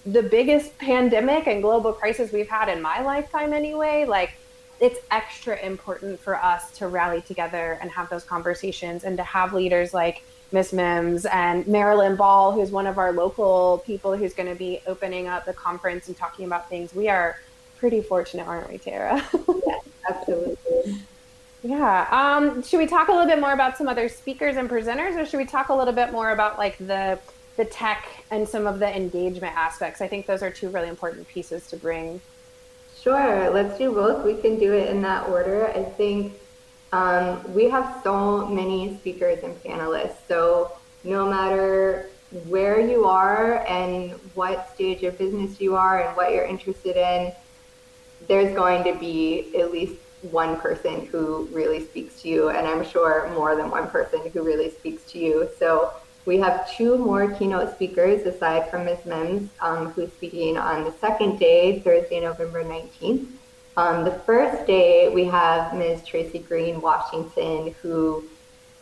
the 0.05 0.23
biggest 0.23 0.77
pandemic 0.77 1.47
and 1.47 1.61
global 1.61 1.91
crisis 1.91 2.31
we've 2.31 2.49
had 2.49 2.69
in 2.69 2.81
my 2.81 3.01
lifetime, 3.01 3.51
anyway, 3.51 4.05
like, 4.05 4.31
it's 4.79 4.99
extra 5.11 5.59
important 5.59 6.19
for 6.19 6.35
us 6.35 6.71
to 6.77 6.87
rally 6.87 7.21
together 7.21 7.77
and 7.81 7.91
have 7.91 8.09
those 8.09 8.23
conversations 8.23 9.03
and 9.03 9.17
to 9.17 9.23
have 9.23 9.53
leaders 9.53 9.93
like 9.93 10.23
Miss 10.51 10.73
Mims 10.73 11.25
and 11.25 11.65
Marilyn 11.67 12.15
Ball, 12.15 12.51
who's 12.51 12.71
one 12.71 12.87
of 12.87 12.97
our 12.97 13.13
local 13.13 13.81
people 13.85 14.17
who's 14.17 14.33
going 14.33 14.49
to 14.49 14.55
be 14.55 14.81
opening 14.85 15.27
up 15.27 15.45
the 15.45 15.53
conference 15.53 16.07
and 16.07 16.17
talking 16.17 16.45
about 16.45 16.69
things. 16.69 16.93
We 16.93 17.07
are 17.07 17.37
pretty 17.77 18.01
fortunate, 18.01 18.47
aren't 18.47 18.69
we, 18.69 18.77
Tara? 18.77 19.25
yes, 19.65 19.85
absolutely. 20.09 21.01
Yeah. 21.63 22.07
Um, 22.11 22.63
should 22.63 22.79
we 22.79 22.87
talk 22.87 23.07
a 23.07 23.11
little 23.11 23.27
bit 23.27 23.39
more 23.39 23.53
about 23.53 23.77
some 23.77 23.87
other 23.87 24.09
speakers 24.09 24.57
and 24.57 24.69
presenters, 24.69 25.15
or 25.15 25.25
should 25.25 25.37
we 25.37 25.45
talk 25.45 25.69
a 25.69 25.73
little 25.73 25.93
bit 25.93 26.11
more 26.11 26.31
about 26.31 26.57
like 26.57 26.77
the 26.77 27.19
the 27.57 27.65
tech 27.65 28.07
and 28.31 28.47
some 28.47 28.65
of 28.65 28.79
the 28.79 28.95
engagement 28.95 29.55
aspects? 29.55 30.01
I 30.01 30.07
think 30.07 30.25
those 30.25 30.41
are 30.41 30.49
two 30.49 30.69
really 30.69 30.89
important 30.89 31.27
pieces 31.27 31.67
to 31.67 31.77
bring. 31.77 32.19
Sure. 32.99 33.49
Let's 33.51 33.77
do 33.77 33.91
both. 33.91 34.25
We 34.25 34.35
can 34.35 34.59
do 34.59 34.73
it 34.73 34.89
in 34.89 35.01
that 35.03 35.27
order. 35.27 35.67
I 35.69 35.83
think 35.83 36.33
um, 36.91 37.53
we 37.53 37.69
have 37.69 38.01
so 38.03 38.45
many 38.47 38.97
speakers 38.97 39.43
and 39.43 39.55
panelists. 39.63 40.17
So 40.27 40.71
no 41.03 41.29
matter 41.29 42.09
where 42.47 42.79
you 42.79 43.05
are 43.05 43.65
and 43.67 44.11
what 44.35 44.73
stage 44.73 45.03
of 45.03 45.17
business 45.17 45.59
you 45.59 45.75
are 45.75 46.07
and 46.07 46.15
what 46.15 46.31
you're 46.33 46.45
interested 46.45 46.95
in, 46.95 47.33
there's 48.27 48.55
going 48.55 48.83
to 48.83 48.97
be 48.99 49.55
at 49.57 49.71
least 49.71 49.95
one 50.29 50.57
person 50.57 51.07
who 51.07 51.47
really 51.51 51.83
speaks 51.83 52.21
to 52.21 52.29
you, 52.29 52.49
and 52.49 52.67
I'm 52.67 52.85
sure 52.85 53.29
more 53.33 53.55
than 53.55 53.71
one 53.71 53.89
person 53.89 54.21
who 54.31 54.43
really 54.43 54.69
speaks 54.69 55.11
to 55.13 55.19
you. 55.19 55.49
So 55.57 55.93
we 56.25 56.37
have 56.37 56.69
two 56.71 56.97
more 56.97 57.31
keynote 57.31 57.73
speakers 57.73 58.25
aside 58.27 58.69
from 58.69 58.85
Ms. 58.85 59.05
Mims, 59.05 59.49
um, 59.59 59.87
who's 59.93 60.11
speaking 60.11 60.57
on 60.57 60.83
the 60.83 60.91
second 61.01 61.39
day, 61.39 61.79
Thursday, 61.79 62.19
November 62.19 62.63
19th. 62.63 63.25
Um, 63.77 64.03
the 64.03 64.11
first 64.11 64.67
day, 64.67 65.07
we 65.09 65.25
have 65.25 65.73
Ms. 65.73 66.03
Tracy 66.05 66.39
Greene 66.39 66.81
Washington, 66.81 67.73
who 67.81 68.25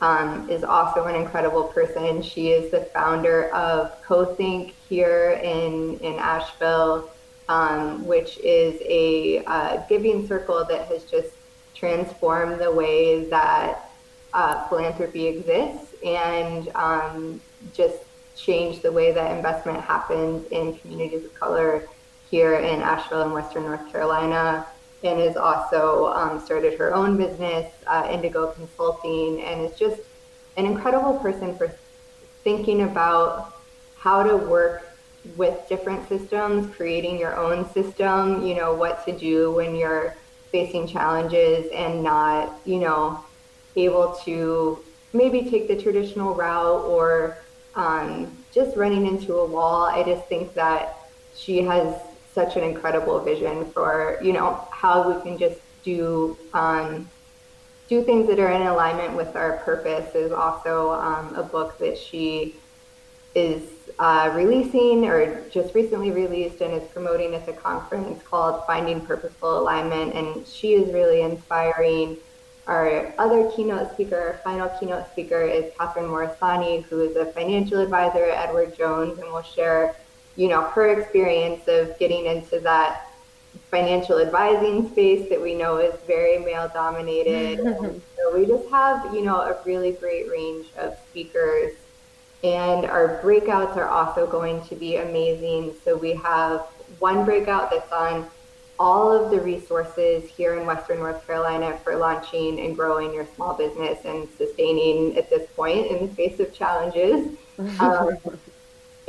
um, 0.02 0.50
is 0.50 0.64
also 0.64 1.06
an 1.06 1.16
incredible 1.16 1.66
person. 1.66 2.24
She 2.24 2.50
is 2.50 2.72
the 2.72 2.82
founder 2.86 3.54
of 3.54 4.02
CoThinkk 4.04 4.72
here 4.88 5.40
in, 5.44 6.00
in 6.00 6.18
Asheville, 6.18 7.10
um, 7.50 8.06
which 8.08 8.40
is 8.40 8.82
a 8.84 9.44
uh, 9.46 9.84
giving 9.88 10.28
circle 10.28 10.66
that 10.66 10.88
has 10.88 11.04
just 11.04 11.36
transformed 11.76 12.60
the 12.60 12.72
way 12.72 13.26
that 13.30 13.92
uh, 14.34 14.68
philanthropy 14.70 15.28
exists 15.28 15.94
and 16.04 16.70
um, 16.70 17.40
just 17.74 18.00
changed 18.36 18.82
the 18.82 18.92
way 18.92 19.12
that 19.12 19.36
investment 19.36 19.82
happens 19.82 20.48
in 20.48 20.76
communities 20.80 21.26
of 21.26 21.34
color 21.36 21.88
here 22.32 22.56
in 22.56 22.82
Asheville 22.82 23.24
and 23.24 23.34
Western 23.34 23.64
North 23.64 23.92
Carolina 23.92 24.66
and 25.04 25.20
has 25.20 25.38
also 25.38 26.08
um, 26.08 26.40
started 26.40 26.78
her 26.78 26.94
own 26.94 27.18
business, 27.18 27.72
uh, 27.88 28.08
Indigo 28.12 28.52
Consulting, 28.52 29.42
and 29.42 29.62
is 29.62 29.78
just 29.78 30.02
an 30.58 30.66
incredible 30.66 31.18
person 31.20 31.56
for 31.56 31.72
thinking 32.44 32.84
about 32.84 33.56
how 33.98 34.24
to 34.24 34.36
work 34.36 34.86
with 35.36 35.68
different 35.70 36.08
systems, 36.08 36.74
creating 36.76 37.20
your 37.20 37.36
own 37.38 37.70
system, 37.72 38.46
you 38.46 38.56
know, 38.56 38.74
what 38.74 39.06
to 39.06 39.18
do 39.18 39.52
when 39.52 39.76
you're 39.76 40.16
facing 40.52 40.88
challenges 40.88 41.70
and 41.74 42.04
not, 42.04 42.60
you 42.66 42.80
know, 42.80 43.24
able 43.76 44.14
to 44.26 44.80
maybe 45.14 45.50
take 45.50 45.68
the 45.68 45.82
traditional 45.82 46.34
route 46.34 46.84
or 46.86 47.38
um, 47.76 48.32
just 48.52 48.76
running 48.76 49.06
into 49.06 49.36
a 49.36 49.46
wall. 49.46 49.86
I 49.86 50.04
just 50.04 50.26
think 50.28 50.54
that 50.56 50.98
she 51.36 51.62
has 51.64 51.96
such 52.34 52.56
an 52.56 52.64
incredible 52.64 53.20
vision 53.20 53.66
for 53.72 54.20
you 54.22 54.34
know 54.34 54.68
how 54.80 55.12
we 55.12 55.22
can 55.22 55.38
just 55.38 55.60
do 55.84 56.38
um, 56.54 57.10
do 57.90 58.04
things 58.04 58.28
that 58.28 58.40
are 58.40 58.52
in 58.52 58.62
alignment 58.62 59.16
with 59.16 59.36
our 59.36 59.58
purpose 59.58 60.14
is 60.16 60.32
also 60.32 60.92
um, 60.92 61.36
a 61.36 61.44
book 61.44 61.78
that 61.80 61.98
she 61.98 62.56
is 63.36 63.64
uh, 63.98 64.32
releasing 64.36 65.06
or 65.06 65.42
just 65.50 65.74
recently 65.74 66.12
released 66.12 66.62
and 66.62 66.74
is 66.74 66.88
promoting 66.90 67.34
at 67.34 67.46
the 67.46 67.54
conference 67.54 68.22
called 68.24 68.64
Finding 68.68 69.02
Purposeful 69.02 69.60
Alignment. 69.60 70.14
And 70.14 70.46
she 70.46 70.74
is 70.74 70.94
really 70.94 71.22
inspiring. 71.22 72.18
Our 72.68 73.12
other 73.18 73.50
keynote 73.50 73.92
speaker, 73.94 74.20
our 74.20 74.38
final 74.44 74.70
keynote 74.80 75.10
speaker, 75.12 75.42
is 75.42 75.74
Catherine 75.76 76.06
Morisani, 76.06 76.84
who 76.84 77.02
is 77.02 77.16
a 77.16 77.26
financial 77.34 77.80
advisor 77.80 78.24
at 78.24 78.50
Edward 78.50 78.78
Jones, 78.78 79.18
and 79.18 79.32
will 79.32 79.42
share 79.42 79.96
you 80.36 80.48
know, 80.48 80.62
her 80.62 80.98
experience 80.98 81.68
of 81.68 81.98
getting 82.00 82.26
into 82.26 82.60
that 82.62 83.09
financial 83.70 84.20
advising 84.20 84.90
space 84.90 85.30
that 85.30 85.42
we 85.42 85.54
know 85.54 85.78
is 85.78 85.94
very 86.08 86.40
male 86.40 86.70
dominated. 86.74 87.60
so 88.18 88.38
we 88.38 88.46
just 88.46 88.68
have, 88.70 89.14
you 89.14 89.22
know, 89.22 89.42
a 89.42 89.58
really 89.66 89.92
great 89.92 90.30
range 90.30 90.68
of 90.78 90.98
speakers. 91.10 91.74
And 92.44 92.86
our 92.86 93.22
breakouts 93.22 93.76
are 93.76 93.88
also 93.88 94.26
going 94.26 94.62
to 94.68 94.76
be 94.76 94.96
amazing. 94.96 95.76
So 95.84 95.98
we 95.98 96.14
have 96.16 96.62
one 97.00 97.26
breakout 97.26 97.70
that's 97.70 97.92
on 97.92 98.30
all 98.80 99.12
of 99.12 99.30
the 99.30 99.40
resources 99.42 100.30
here 100.30 100.56
in 100.56 100.66
Western 100.66 101.00
North 101.00 101.26
Carolina 101.28 101.78
for 101.84 101.98
launching 101.98 102.62
and 102.62 102.76
growing 102.76 103.14
your 103.14 103.28
small 103.36 103.54
business 103.54 104.00
and 104.06 104.28
sustaining 104.38 105.18
at 105.18 105.30
this 105.30 105.50
point 105.52 105.88
in 105.88 106.08
the 106.08 106.14
face 106.14 106.40
of 106.40 106.54
challenges. 106.54 107.36
Um, 107.82 108.18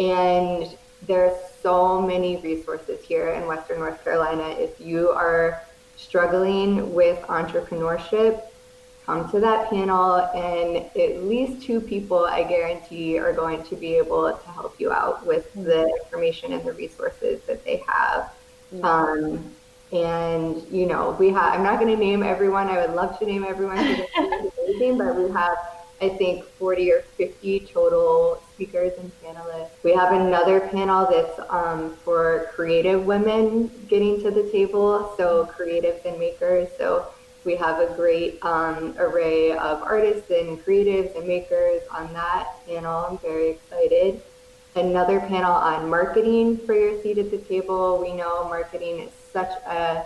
and 0.01 0.77
there's 1.11 1.37
so 1.61 2.01
many 2.01 2.37
resources 2.37 3.05
here 3.05 3.31
in 3.31 3.45
Western 3.49 3.81
North 3.81 4.03
Carolina. 4.05 4.51
If 4.51 4.81
you 4.81 5.11
are 5.11 5.61
struggling 5.97 6.95
with 6.95 7.19
entrepreneurship, 7.23 8.41
come 9.05 9.29
to 9.33 9.41
that 9.41 9.71
panel, 9.71 10.19
and 10.37 10.77
at 10.97 11.25
least 11.25 11.67
two 11.67 11.81
people, 11.81 12.27
I 12.27 12.45
guarantee, 12.45 13.19
are 13.19 13.33
going 13.33 13.65
to 13.65 13.75
be 13.75 13.95
able 13.97 14.33
to 14.33 14.49
help 14.51 14.79
you 14.79 14.93
out 14.93 15.27
with 15.27 15.53
the 15.55 15.83
information 16.05 16.53
and 16.53 16.65
the 16.65 16.75
resources 16.75 17.43
that 17.49 17.65
they 17.65 17.83
have. 17.89 18.33
Um, 18.85 19.53
and 19.93 20.63
you 20.71 20.87
know, 20.87 21.17
we 21.19 21.31
have. 21.31 21.55
I'm 21.55 21.65
not 21.65 21.81
going 21.81 21.93
to 21.93 22.01
name 22.01 22.23
everyone. 22.23 22.69
I 22.69 22.87
would 22.87 22.95
love 22.95 23.19
to 23.19 23.27
name 23.27 23.43
everyone, 23.43 23.85
but 24.97 25.17
we 25.17 25.29
have 25.33 25.59
I 26.01 26.09
think 26.09 26.45
40 26.45 26.93
or 26.93 27.03
50 27.19 27.61
total 27.61 28.43
speakers 28.55 28.93
and 28.99 29.13
panelists. 29.23 29.71
We 29.83 29.95
have 29.95 30.13
another 30.13 30.61
panel 30.61 31.07
that's 31.11 31.39
um, 31.51 31.95
for 32.05 32.51
creative 32.55 33.05
women 33.05 33.71
getting 33.89 34.23
to 34.23 34.31
the 34.31 34.51
table, 34.51 35.13
so 35.17 35.47
creatives 35.57 36.05
and 36.07 36.19
makers. 36.19 36.69
So 36.79 37.07
we 37.45 37.57
have 37.57 37.81
a 37.81 37.95
great 37.95 38.43
um, 38.43 38.95
array 38.99 39.53
of 39.53 39.83
artists 39.83 40.31
and 40.31 40.59
creatives 40.65 41.17
and 41.17 41.27
makers 41.27 41.83
on 41.91 42.13
that 42.15 42.49
panel. 42.67 43.07
I'm 43.11 43.19
very 43.19 43.51
excited. 43.51 44.23
Another 44.77 45.21
panel 45.21 45.53
on 45.53 45.89
marketing 45.91 46.59
for 46.59 46.75
your 46.75 47.01
seat 47.03 47.19
at 47.19 47.31
the 47.31 47.39
table. 47.39 47.99
We 48.01 48.13
know 48.13 48.45
marketing 48.45 49.01
is 49.01 49.11
such 49.33 49.51
a 49.67 50.05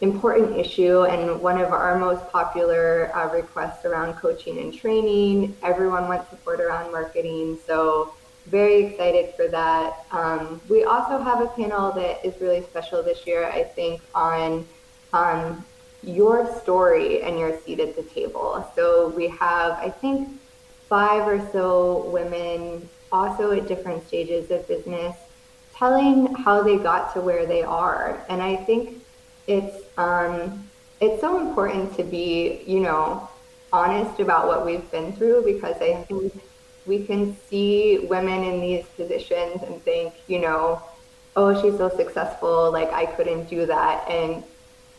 important 0.00 0.56
issue 0.56 1.04
and 1.04 1.40
one 1.40 1.60
of 1.60 1.72
our 1.72 1.98
most 1.98 2.28
popular 2.30 3.10
uh, 3.16 3.32
requests 3.32 3.84
around 3.84 4.14
coaching 4.14 4.58
and 4.58 4.74
training. 4.74 5.56
Everyone 5.62 6.06
wants 6.06 6.28
support 6.28 6.60
around 6.60 6.92
marketing, 6.92 7.58
so 7.66 8.12
very 8.46 8.84
excited 8.84 9.34
for 9.34 9.48
that. 9.48 10.04
Um, 10.10 10.60
we 10.68 10.84
also 10.84 11.18
have 11.18 11.40
a 11.40 11.48
panel 11.48 11.92
that 11.92 12.24
is 12.24 12.40
really 12.40 12.62
special 12.62 13.02
this 13.02 13.26
year, 13.26 13.46
I 13.46 13.64
think, 13.64 14.02
on 14.14 14.66
um, 15.12 15.64
your 16.02 16.54
story 16.60 17.22
and 17.22 17.38
your 17.38 17.58
seat 17.60 17.80
at 17.80 17.96
the 17.96 18.02
table. 18.02 18.70
So 18.76 19.08
we 19.08 19.28
have, 19.28 19.72
I 19.72 19.90
think, 19.90 20.28
five 20.88 21.26
or 21.26 21.44
so 21.52 22.08
women 22.10 22.88
also 23.10 23.50
at 23.52 23.66
different 23.66 24.06
stages 24.06 24.50
of 24.50 24.68
business, 24.68 25.16
telling 25.74 26.34
how 26.34 26.62
they 26.62 26.76
got 26.76 27.12
to 27.14 27.20
where 27.20 27.46
they 27.46 27.62
are. 27.62 28.24
And 28.28 28.40
I 28.42 28.56
think 28.56 29.02
it's 29.46 29.84
um, 29.96 30.68
it's 31.00 31.20
so 31.20 31.40
important 31.40 31.94
to 31.96 32.04
be, 32.04 32.62
you 32.66 32.80
know, 32.80 33.28
honest 33.72 34.20
about 34.20 34.46
what 34.46 34.64
we've 34.64 34.90
been 34.90 35.12
through 35.12 35.44
because 35.44 35.76
I 35.80 35.94
think 36.04 36.32
we 36.86 37.04
can 37.04 37.36
see 37.48 38.06
women 38.08 38.42
in 38.42 38.60
these 38.60 38.84
positions 38.96 39.62
and 39.62 39.82
think, 39.82 40.14
you 40.28 40.40
know, 40.40 40.82
oh, 41.34 41.60
she's 41.60 41.76
so 41.76 41.88
successful, 41.90 42.70
like 42.72 42.90
I 42.92 43.06
couldn't 43.06 43.48
do 43.50 43.66
that. 43.66 44.08
And 44.08 44.42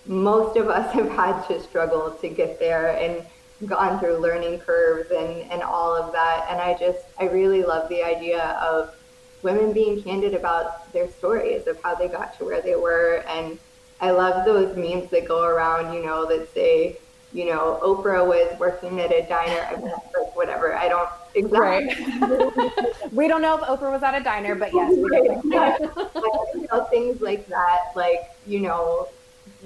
most 0.06 0.58
of 0.58 0.70
us 0.70 0.94
have 1.00 1.10
had 1.10 1.48
to 1.48 1.62
struggle 1.62 2.12
to 2.12 2.30
get 2.30 2.60
there 2.60 2.98
and 2.98 3.26
gone 3.66 4.00
through 4.00 4.18
learning 4.18 4.60
curves 4.60 5.10
and, 5.10 5.52
and 5.52 5.64
all 5.64 5.96
of 5.96 6.12
that. 6.14 6.46
And 6.50 6.62
I 6.62 6.78
just, 6.78 7.06
I 7.20 7.26
really 7.26 7.64
love 7.64 7.90
the 7.90 8.04
idea 8.04 8.44
of 8.62 8.94
women 9.42 9.74
being 9.74 10.04
candid 10.04 10.36
about 10.36 10.92
their 10.94 11.10
stories 11.10 11.66
of 11.66 11.82
how 11.82 11.96
they 11.96 12.08
got 12.08 12.38
to 12.38 12.46
where 12.46 12.62
they 12.62 12.76
were. 12.76 13.24
And 13.28 13.58
I 14.00 14.12
love 14.12 14.46
those 14.46 14.76
memes 14.76 15.10
that 15.10 15.28
go 15.28 15.44
around, 15.44 15.94
you 15.94 16.06
know, 16.06 16.26
that 16.28 16.54
say, 16.54 16.98
you 17.34 17.46
know, 17.46 17.80
Oprah 17.82 18.26
was 18.26 18.58
working 18.60 19.00
at 19.00 19.12
a 19.12 19.24
diner, 19.28 19.82
like 19.82 20.36
whatever. 20.36 20.76
I 20.76 20.88
don't 20.88 21.10
exactly. 21.36 22.06
Right. 22.06 22.94
we 23.12 23.28
don't 23.28 23.42
know 23.42 23.58
if 23.58 23.64
Oprah 23.64 23.92
was 23.92 24.04
at 24.04 24.20
a 24.20 24.24
diner, 24.24 24.56
but 24.56 24.74
yes, 24.74 24.96
you 24.96 25.40
know, 26.72 26.86
things 26.90 27.22
like 27.22 27.48
that, 27.48 27.92
like 27.96 28.32
you 28.46 28.62
know, 28.62 29.10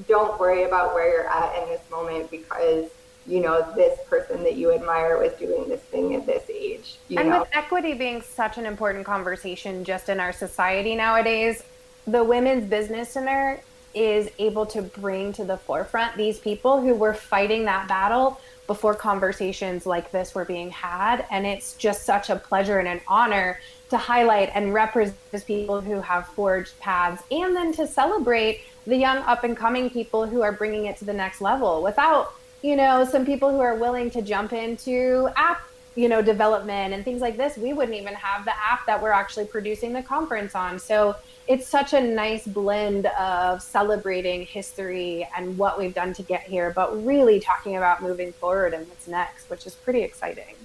don't 0.08 0.40
worry 0.40 0.64
about 0.64 0.94
where 0.94 1.12
you're 1.12 1.30
at 1.30 1.62
in 1.62 1.70
this 1.70 1.82
moment 1.90 2.32
because 2.32 2.90
you 3.28 3.40
know 3.40 3.72
this 3.76 4.00
person 4.10 4.44
that 4.44 4.56
you 4.56 4.74
admire 4.74 5.20
was 5.20 5.32
doing 5.34 5.70
this 5.70 5.82
thing 5.82 6.16
at 6.16 6.26
this 6.26 6.50
age. 6.50 6.98
and 7.16 7.30
know? 7.30 7.42
with 7.42 7.50
equity 7.54 7.94
being 7.94 8.22
such 8.22 8.58
an 8.58 8.66
important 8.66 9.06
conversation 9.06 9.84
just 9.84 10.10
in 10.10 10.20
our 10.20 10.34
society 10.34 10.96
nowadays, 10.96 11.64
the 12.08 12.24
Women's 12.24 12.68
Business 12.68 13.10
Center 13.10 13.62
is 13.94 14.30
able 14.40 14.66
to 14.68 14.82
bring 14.82 15.34
to 15.34 15.44
the 15.44 15.58
forefront 15.58 16.16
these 16.18 16.40
people 16.40 16.82
who 16.82 16.94
were 16.94 17.14
fighting 17.14 17.66
that 17.66 17.88
battle 17.88 18.40
before 18.68 18.94
conversations 18.94 19.86
like 19.86 20.12
this 20.12 20.34
were 20.34 20.46
being 20.46 20.70
had. 20.70 21.26
And 21.30 21.46
it's 21.46 21.76
just 21.76 22.06
such 22.06 22.30
a 22.30 22.36
pleasure 22.36 22.80
and 22.80 22.88
an 22.88 23.02
honor 23.08 23.60
to 23.90 23.98
highlight 23.98 24.50
and 24.54 24.74
represent 24.74 25.18
people 25.46 25.82
who 25.82 26.00
have 26.00 26.28
forged 26.28 26.80
paths 26.80 27.22
and 27.32 27.56
then 27.56 27.74
to 27.74 27.86
celebrate 27.86 28.62
the 28.88 28.96
young 28.96 29.18
up 29.18 29.44
and 29.44 29.58
coming 29.58 29.90
people 29.90 30.26
who 30.26 30.42
are 30.42 30.52
bringing 30.54 30.86
it 30.86 30.98
to 30.98 31.06
the 31.06 31.14
next 31.14 31.42
level 31.42 31.84
without, 31.84 32.34
you 32.62 32.76
know, 32.76 33.04
some 33.04 33.26
people 33.26 33.52
who 33.52 33.60
are 33.60 33.76
willing 33.76 34.10
to 34.12 34.22
jump 34.22 34.54
into 34.54 35.30
app 35.36 35.62
you 35.96 36.08
know 36.08 36.22
development 36.22 36.94
and 36.94 37.04
things 37.04 37.20
like 37.22 37.36
this 37.36 37.58
we 37.58 37.74
wouldn't 37.74 37.98
even 37.98 38.14
have 38.14 38.46
the 38.46 38.58
app 38.58 38.86
that 38.86 39.02
we're 39.02 39.12
actually 39.12 39.46
producing 39.46 39.92
the 39.92 40.02
conference 40.02 40.56
on 40.56 40.80
so 40.80 41.16
it's 41.52 41.68
such 41.68 41.92
a 41.92 42.00
nice 42.00 42.48
blend 42.48 43.08
of 43.08 43.62
celebrating 43.62 44.46
history 44.46 45.28
and 45.36 45.58
what 45.58 45.78
we've 45.78 45.94
done 45.94 46.14
to 46.14 46.24
get 46.24 46.44
here, 46.44 46.72
but 46.74 47.06
really 47.06 47.42
talking 47.42 47.76
about 47.76 48.02
moving 48.02 48.32
forward 48.32 48.74
and 48.74 48.88
what's 48.88 49.06
next, 49.06 49.50
which 49.50 49.68
is 49.68 49.76
pretty 49.76 50.02
exciting. 50.02 50.56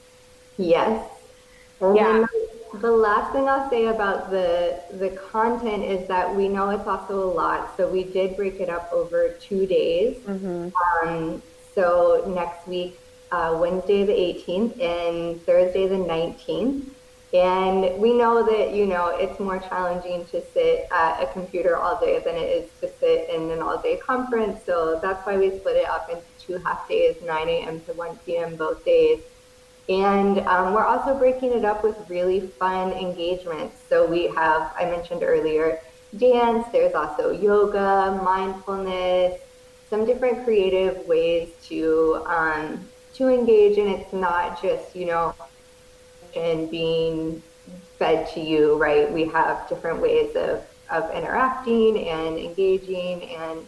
Yes. 0.57 1.05
And 1.81 1.97
yeah. 1.97 2.27
The 2.81 2.93
last 2.93 3.33
thing 3.33 3.49
I'll 3.49 3.69
say 3.69 3.87
about 3.87 4.31
the 4.31 4.81
the 4.93 5.11
content 5.11 5.83
is 5.83 6.07
that 6.09 6.35
we 6.35 6.47
know 6.49 6.71
it's 6.71 6.87
also 6.87 7.25
a 7.25 7.33
lot, 7.33 7.77
so 7.77 7.89
we 7.89 8.05
did 8.05 8.37
break 8.37 8.61
it 8.61 8.69
up 8.69 8.93
over 8.93 9.31
two 9.41 9.67
days. 9.67 10.19
Mm-hmm. 10.19 11.09
Um, 11.09 11.43
so 11.75 12.25
next 12.29 12.67
week, 12.69 12.99
uh, 13.33 13.57
Wednesday 13.59 14.05
the 14.05 14.13
18th 14.13 14.81
and 14.81 15.43
Thursday 15.43 15.87
the 15.89 15.97
19th. 15.97 16.85
And 17.37 18.01
we 18.01 18.15
know 18.15 18.43
that, 18.47 18.73
you 18.73 18.87
know, 18.87 19.09
it's 19.09 19.39
more 19.39 19.59
challenging 19.59 20.25
to 20.27 20.41
sit 20.55 20.89
at 20.91 21.23
a 21.23 21.27
computer 21.35 21.77
all 21.77 22.01
day 22.01 22.19
than 22.25 22.35
it 22.35 22.49
is 22.49 22.71
to 22.81 22.89
sit 22.99 23.29
in 23.29 23.51
an 23.51 23.61
all 23.61 23.77
day 23.77 23.99
conference. 23.99 24.65
So 24.65 24.99
that's 25.03 25.27
why 25.27 25.37
we 25.37 25.51
split 25.59 25.77
it 25.77 25.89
up 25.89 26.09
into 26.09 26.23
two 26.39 26.57
half 26.65 26.89
days, 26.89 27.17
9 27.23 27.49
a.m. 27.49 27.81
to 27.83 27.93
1 27.93 28.17
p.m. 28.25 28.57
both 28.57 28.83
days. 28.87 29.21
And 29.91 30.39
um, 30.41 30.73
we're 30.73 30.87
also 30.87 31.15
breaking 31.19 31.53
it 31.53 31.65
up 31.65 31.85
with 31.85 31.97
really 32.09 32.41
fun 32.41 32.93
engagements. 32.93 33.77
So 33.89 34.07
we 34.07 34.29
have, 34.29 34.73
I 34.79 34.87
mentioned 34.87 35.23
earlier, 35.23 35.81
dance, 36.17 36.67
there's 36.73 36.95
also 36.95 37.33
yoga, 37.33 38.19
mindfulness, 38.25 39.39
some 39.91 40.07
different 40.07 40.45
creative 40.45 41.07
ways 41.07 41.51
to 41.65 42.25
um, 42.27 42.89
to 43.15 43.29
engage. 43.29 43.77
And 43.79 43.89
it's 43.89 44.13
not 44.13 44.61
just, 44.63 44.97
you 44.97 45.07
know, 45.07 45.35
being 46.71 47.43
fed 47.99 48.29
to 48.35 48.41
you, 48.41 48.77
right? 48.77 49.11
We 49.11 49.27
have 49.27 49.69
different 49.69 50.01
ways 50.01 50.35
of, 50.37 50.65
of 50.91 51.11
interacting 51.15 52.09
and 52.09 52.39
engaging 52.39 53.23
and 53.35 53.67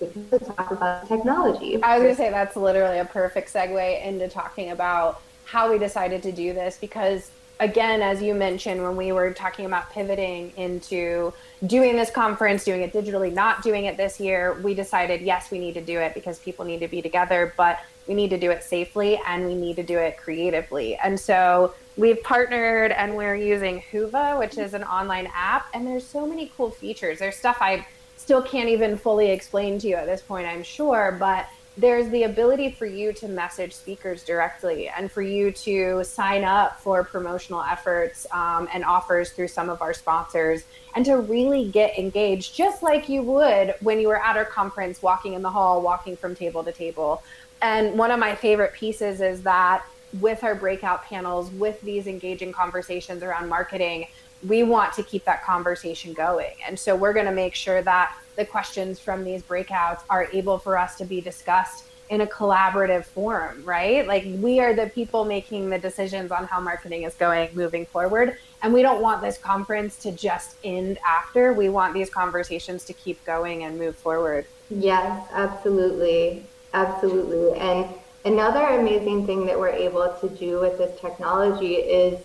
we 0.00 0.08
can 0.08 0.38
talk 0.54 0.70
about 0.70 1.08
technology. 1.08 1.82
I 1.82 1.98
was 1.98 2.12
to 2.12 2.14
say 2.16 2.30
that's 2.30 2.56
literally 2.56 2.98
a 2.98 3.04
perfect 3.04 3.52
segue 3.52 4.04
into 4.04 4.28
talking 4.28 4.70
about 4.70 5.22
how 5.44 5.70
we 5.70 5.78
decided 5.78 6.22
to 6.24 6.32
do 6.32 6.52
this 6.52 6.76
because 6.76 7.30
again 7.60 8.02
as 8.02 8.20
you 8.20 8.34
mentioned 8.34 8.82
when 8.82 8.96
we 8.96 9.12
were 9.12 9.32
talking 9.32 9.64
about 9.64 9.90
pivoting 9.90 10.52
into 10.56 11.32
doing 11.66 11.96
this 11.96 12.10
conference 12.10 12.64
doing 12.64 12.82
it 12.82 12.92
digitally 12.92 13.32
not 13.32 13.62
doing 13.62 13.86
it 13.86 13.96
this 13.96 14.20
year 14.20 14.60
we 14.62 14.74
decided 14.74 15.22
yes 15.22 15.50
we 15.50 15.58
need 15.58 15.72
to 15.72 15.80
do 15.80 15.98
it 15.98 16.12
because 16.12 16.38
people 16.40 16.64
need 16.64 16.80
to 16.80 16.88
be 16.88 17.00
together 17.00 17.54
but 17.56 17.78
we 18.06 18.14
need 18.14 18.30
to 18.30 18.38
do 18.38 18.50
it 18.50 18.62
safely 18.62 19.20
and 19.26 19.46
we 19.46 19.54
need 19.54 19.76
to 19.76 19.82
do 19.82 19.98
it 19.98 20.16
creatively 20.16 20.96
and 20.96 21.18
so 21.18 21.74
we've 21.96 22.22
partnered 22.22 22.92
and 22.92 23.16
we're 23.16 23.36
using 23.36 23.82
Whova, 23.90 24.38
which 24.38 24.58
is 24.58 24.74
an 24.74 24.84
online 24.84 25.28
app, 25.34 25.66
and 25.74 25.86
there's 25.86 26.06
so 26.06 26.26
many 26.26 26.52
cool 26.56 26.70
features. 26.70 27.18
There's 27.18 27.36
stuff 27.36 27.58
I 27.60 27.86
still 28.16 28.42
can't 28.42 28.68
even 28.68 28.96
fully 28.96 29.30
explain 29.30 29.78
to 29.78 29.88
you 29.88 29.96
at 29.96 30.06
this 30.06 30.20
point, 30.20 30.46
I'm 30.46 30.62
sure, 30.62 31.16
but 31.18 31.48
there's 31.76 32.08
the 32.08 32.22
ability 32.22 32.70
for 32.70 32.86
you 32.86 33.12
to 33.12 33.28
message 33.28 33.74
speakers 33.74 34.24
directly 34.24 34.88
and 34.88 35.12
for 35.12 35.20
you 35.20 35.52
to 35.52 36.02
sign 36.04 36.42
up 36.42 36.80
for 36.80 37.04
promotional 37.04 37.62
efforts 37.62 38.26
um, 38.32 38.66
and 38.72 38.84
offers 38.84 39.30
through 39.30 39.48
some 39.48 39.68
of 39.68 39.82
our 39.82 39.92
sponsors 39.92 40.64
and 40.94 41.04
to 41.04 41.16
really 41.18 41.68
get 41.68 41.98
engaged 41.98 42.54
just 42.54 42.82
like 42.82 43.08
you 43.08 43.22
would 43.22 43.74
when 43.80 44.00
you 44.00 44.08
were 44.08 44.22
at 44.22 44.36
our 44.36 44.44
conference 44.44 45.02
walking 45.02 45.34
in 45.34 45.42
the 45.42 45.50
hall 45.50 45.82
walking 45.82 46.16
from 46.16 46.34
table 46.34 46.64
to 46.64 46.72
table. 46.72 47.22
And 47.60 47.98
one 47.98 48.10
of 48.10 48.18
my 48.18 48.34
favorite 48.34 48.72
pieces 48.72 49.20
is 49.20 49.42
that 49.42 49.84
with 50.20 50.44
our 50.44 50.54
breakout 50.54 51.04
panels, 51.04 51.50
with 51.50 51.80
these 51.82 52.06
engaging 52.06 52.52
conversations 52.52 53.22
around 53.22 53.48
marketing, 53.48 54.06
we 54.46 54.62
want 54.62 54.92
to 54.94 55.02
keep 55.02 55.24
that 55.24 55.44
conversation 55.44 56.12
going. 56.12 56.54
And 56.66 56.78
so 56.78 56.94
we're 56.94 57.12
going 57.12 57.26
to 57.26 57.32
make 57.32 57.54
sure 57.54 57.82
that 57.82 58.16
the 58.36 58.44
questions 58.44 58.98
from 58.98 59.24
these 59.24 59.42
breakouts 59.42 60.02
are 60.10 60.28
able 60.32 60.58
for 60.58 60.78
us 60.78 60.96
to 60.96 61.04
be 61.04 61.20
discussed 61.20 61.84
in 62.08 62.20
a 62.20 62.26
collaborative 62.26 63.04
forum, 63.04 63.64
right? 63.64 64.06
Like 64.06 64.24
we 64.38 64.60
are 64.60 64.74
the 64.74 64.86
people 64.86 65.24
making 65.24 65.70
the 65.70 65.78
decisions 65.78 66.30
on 66.30 66.44
how 66.44 66.60
marketing 66.60 67.02
is 67.02 67.14
going 67.14 67.50
moving 67.54 67.84
forward. 67.86 68.38
And 68.62 68.72
we 68.72 68.82
don't 68.82 69.02
want 69.02 69.22
this 69.22 69.38
conference 69.38 69.96
to 70.02 70.12
just 70.12 70.56
end 70.62 70.98
after. 71.04 71.52
We 71.52 71.68
want 71.68 71.94
these 71.94 72.10
conversations 72.10 72.84
to 72.84 72.92
keep 72.92 73.24
going 73.24 73.64
and 73.64 73.78
move 73.78 73.96
forward. 73.96 74.46
Yes, 74.70 75.26
absolutely. 75.32 76.44
Absolutely. 76.72 77.58
And 77.58 77.88
Another 78.26 78.66
amazing 78.80 79.24
thing 79.24 79.46
that 79.46 79.56
we're 79.56 79.68
able 79.68 80.12
to 80.20 80.28
do 80.28 80.58
with 80.58 80.78
this 80.78 81.00
technology 81.00 81.74
is 81.74 82.18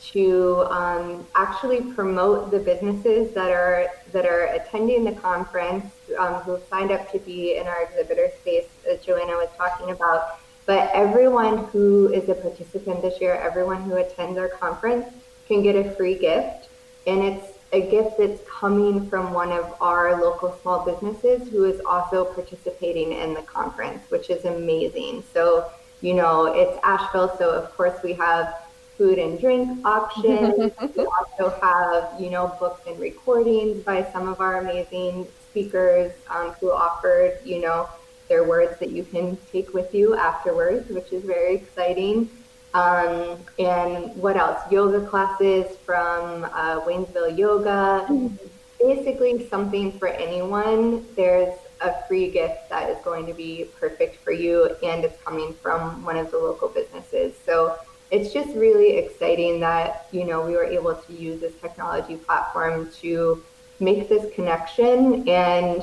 to 0.00 0.64
um, 0.70 1.26
actually 1.34 1.80
promote 1.80 2.50
the 2.50 2.58
businesses 2.58 3.34
that 3.34 3.50
are 3.50 3.88
that 4.12 4.24
are 4.24 4.44
attending 4.46 5.04
the 5.04 5.12
conference, 5.12 5.86
um, 6.18 6.34
who 6.42 6.58
signed 6.70 6.90
up 6.90 7.10
to 7.12 7.18
be 7.18 7.56
in 7.56 7.66
our 7.66 7.82
exhibitor 7.82 8.30
space, 8.40 8.66
as 8.88 9.00
Joanna 9.00 9.32
was 9.32 9.48
talking 9.56 9.90
about. 9.90 10.38
But 10.66 10.90
everyone 10.92 11.64
who 11.66 12.12
is 12.12 12.28
a 12.28 12.34
participant 12.34 13.02
this 13.02 13.20
year, 13.20 13.34
everyone 13.34 13.82
who 13.82 13.96
attends 13.96 14.38
our 14.38 14.48
conference, 14.48 15.06
can 15.46 15.62
get 15.62 15.74
a 15.74 15.90
free 15.94 16.16
gift, 16.16 16.68
and 17.06 17.22
it's 17.24 17.58
a 17.72 17.90
gift 17.90 18.18
that's 18.18 18.40
coming 18.48 19.08
from 19.08 19.32
one 19.32 19.52
of 19.52 19.74
our 19.80 20.20
local 20.22 20.56
small 20.62 20.84
businesses 20.84 21.48
who 21.48 21.64
is 21.64 21.80
also 21.86 22.24
participating 22.24 23.12
in 23.12 23.34
the 23.34 23.42
conference, 23.42 24.10
which 24.10 24.30
is 24.30 24.44
amazing. 24.44 25.22
So, 25.34 25.70
you 26.00 26.14
know, 26.14 26.46
it's 26.46 26.78
Asheville, 26.82 27.36
so 27.36 27.50
of 27.50 27.74
course 27.76 28.02
we 28.02 28.14
have 28.14 28.54
food 28.98 29.18
and 29.18 29.40
drink 29.40 29.86
options. 29.86 30.72
we 30.96 31.06
also 31.06 31.58
have, 31.62 32.20
you 32.20 32.28
know, 32.28 32.54
books 32.58 32.82
and 32.86 32.98
recordings 32.98 33.82
by 33.84 34.02
some 34.12 34.28
of 34.28 34.40
our 34.40 34.58
amazing 34.58 35.26
speakers 35.48 36.12
um, 36.28 36.50
who 36.60 36.70
offered, 36.72 37.38
you 37.44 37.60
know, 37.60 37.88
their 38.28 38.44
words 38.44 38.78
that 38.80 38.90
you 38.90 39.04
can 39.04 39.38
take 39.50 39.72
with 39.72 39.94
you 39.94 40.14
afterwards, 40.14 40.90
which 40.90 41.12
is 41.12 41.24
very 41.24 41.54
exciting. 41.54 42.28
Um, 42.74 43.38
and 43.58 44.14
what 44.16 44.36
else? 44.36 44.60
Yoga 44.70 45.06
classes 45.06 45.76
from 45.86 46.44
uh, 46.44 46.80
Waynesville 46.80 47.38
Yoga. 47.38 48.04
Mm-hmm. 48.10 48.36
Basically, 48.78 49.48
something 49.48 49.98
for 49.98 50.08
anyone. 50.08 51.06
There's 51.16 51.56
a 51.80 52.02
free 52.06 52.30
gift 52.30 52.68
that 52.68 52.90
is 52.90 52.98
going 53.04 53.26
to 53.26 53.32
be 53.32 53.66
perfect 53.80 54.22
for 54.22 54.32
you, 54.32 54.76
and 54.82 55.04
it's 55.04 55.20
coming 55.22 55.54
from 55.54 56.04
one 56.04 56.16
of 56.16 56.30
the 56.30 56.38
local 56.38 56.68
businesses. 56.68 57.34
So 57.46 57.78
it's 58.10 58.32
just 58.32 58.54
really 58.56 58.96
exciting 58.96 59.60
that, 59.60 60.06
you 60.12 60.24
know, 60.24 60.44
we 60.44 60.52
were 60.52 60.64
able 60.64 60.94
to 60.94 61.12
use 61.12 61.40
this 61.40 61.54
technology 61.60 62.16
platform 62.16 62.90
to 63.00 63.42
make 63.80 64.08
this 64.08 64.32
connection. 64.34 65.28
And 65.28 65.82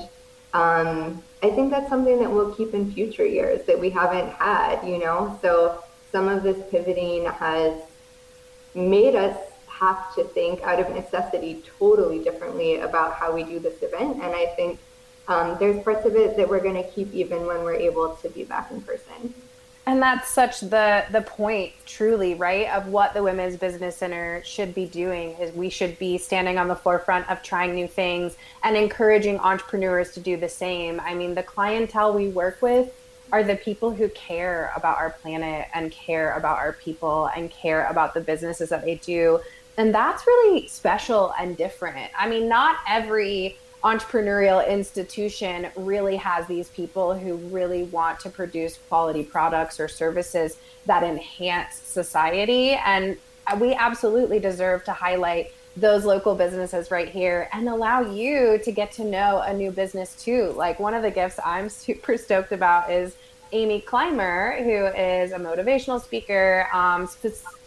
um, 0.53 1.21
I 1.43 1.51
think 1.51 1.69
that's 1.69 1.89
something 1.89 2.19
that 2.19 2.31
we'll 2.31 2.55
keep 2.55 2.73
in 2.73 2.91
future 2.91 3.25
years 3.25 3.65
that 3.67 3.79
we 3.79 3.89
haven't 3.89 4.31
had, 4.33 4.83
you 4.83 4.97
know? 4.97 5.38
So 5.41 5.83
some 6.11 6.27
of 6.27 6.43
this 6.43 6.57
pivoting 6.71 7.25
has 7.25 7.79
made 8.73 9.15
us 9.15 9.38
have 9.67 10.15
to 10.15 10.23
think 10.23 10.61
out 10.63 10.79
of 10.79 10.89
necessity 10.95 11.61
totally 11.77 12.23
differently 12.23 12.77
about 12.79 13.13
how 13.13 13.33
we 13.33 13.43
do 13.43 13.59
this 13.59 13.81
event. 13.83 14.15
And 14.15 14.33
I 14.33 14.47
think 14.55 14.79
um, 15.27 15.57
there's 15.59 15.83
parts 15.83 16.05
of 16.05 16.15
it 16.15 16.38
that 16.38 16.47
we're 16.47 16.61
going 16.61 16.81
to 16.81 16.89
keep 16.89 17.13
even 17.13 17.45
when 17.45 17.63
we're 17.63 17.75
able 17.75 18.15
to 18.15 18.29
be 18.29 18.43
back 18.43 18.71
in 18.71 18.81
person. 18.81 19.33
And 19.87 20.01
that's 20.01 20.29
such 20.29 20.61
the 20.61 21.05
the 21.11 21.21
point, 21.21 21.73
truly, 21.85 22.33
right, 22.33 22.67
of 22.69 22.87
what 22.87 23.13
the 23.13 23.21
Women's 23.21 23.55
Business 23.55 23.95
Center 23.95 24.41
should 24.43 24.73
be 24.73 24.87
doing 24.87 25.31
is 25.33 25.53
we 25.53 25.69
should 25.69 25.99
be 25.99 26.17
standing 26.17 26.57
on 26.57 26.67
the 26.67 26.75
forefront 26.75 27.29
of 27.29 27.43
trying 27.43 27.75
new 27.75 27.87
things 27.87 28.35
and 28.63 28.75
encouraging 28.75 29.39
entrepreneurs 29.39 30.11
to 30.13 30.19
do 30.19 30.37
the 30.37 30.49
same. 30.49 30.99
I 31.01 31.13
mean, 31.13 31.35
the 31.35 31.43
clientele 31.43 32.13
we 32.13 32.29
work 32.29 32.61
with 32.61 32.91
are 33.31 33.43
the 33.43 33.55
people 33.55 33.91
who 33.91 34.09
care 34.09 34.71
about 34.75 34.97
our 34.97 35.11
planet 35.11 35.67
and 35.73 35.91
care 35.91 36.33
about 36.33 36.57
our 36.57 36.73
people 36.73 37.29
and 37.35 37.51
care 37.51 37.85
about 37.87 38.13
the 38.15 38.21
businesses 38.21 38.69
that 38.69 38.83
they 38.83 38.95
do. 38.95 39.39
And 39.77 39.93
that's 39.93 40.25
really 40.25 40.67
special 40.67 41.33
and 41.37 41.55
different. 41.57 42.09
I 42.17 42.27
mean, 42.27 42.47
not 42.47 42.77
every 42.87 43.57
entrepreneurial 43.85 44.67
institution 44.67 45.67
really 45.75 46.15
has 46.15 46.47
these 46.47 46.69
people 46.69 47.13
who 47.13 47.35
really 47.35 47.83
want 47.83 48.19
to 48.19 48.31
produce 48.31 48.79
quality 48.89 49.23
products 49.23 49.79
or 49.79 49.87
services 49.87 50.57
that 50.87 51.03
enhance 51.03 51.75
society. 51.75 52.71
And 52.71 53.15
we 53.59 53.75
absolutely 53.75 54.39
deserve 54.39 54.83
to 54.85 54.91
highlight 54.91 55.53
those 55.77 56.03
local 56.03 56.33
businesses 56.33 56.89
right 56.89 57.09
here 57.09 57.47
and 57.53 57.69
allow 57.69 58.01
you 58.01 58.59
to 58.63 58.71
get 58.71 58.91
to 58.93 59.03
know 59.03 59.41
a 59.45 59.53
new 59.53 59.69
business 59.69 60.15
too. 60.15 60.51
Like 60.53 60.79
one 60.79 60.95
of 60.95 61.03
the 61.03 61.11
gifts 61.11 61.39
I'm 61.45 61.69
super 61.85 62.17
stoked 62.17 62.53
about 62.53 62.89
is 62.89 63.15
Amy 63.51 63.81
Climer, 63.81 64.63
who 64.63 64.87
is 64.99 65.31
a 65.31 65.37
motivational 65.37 66.01
speaker, 66.01 66.67
um, 66.73 67.07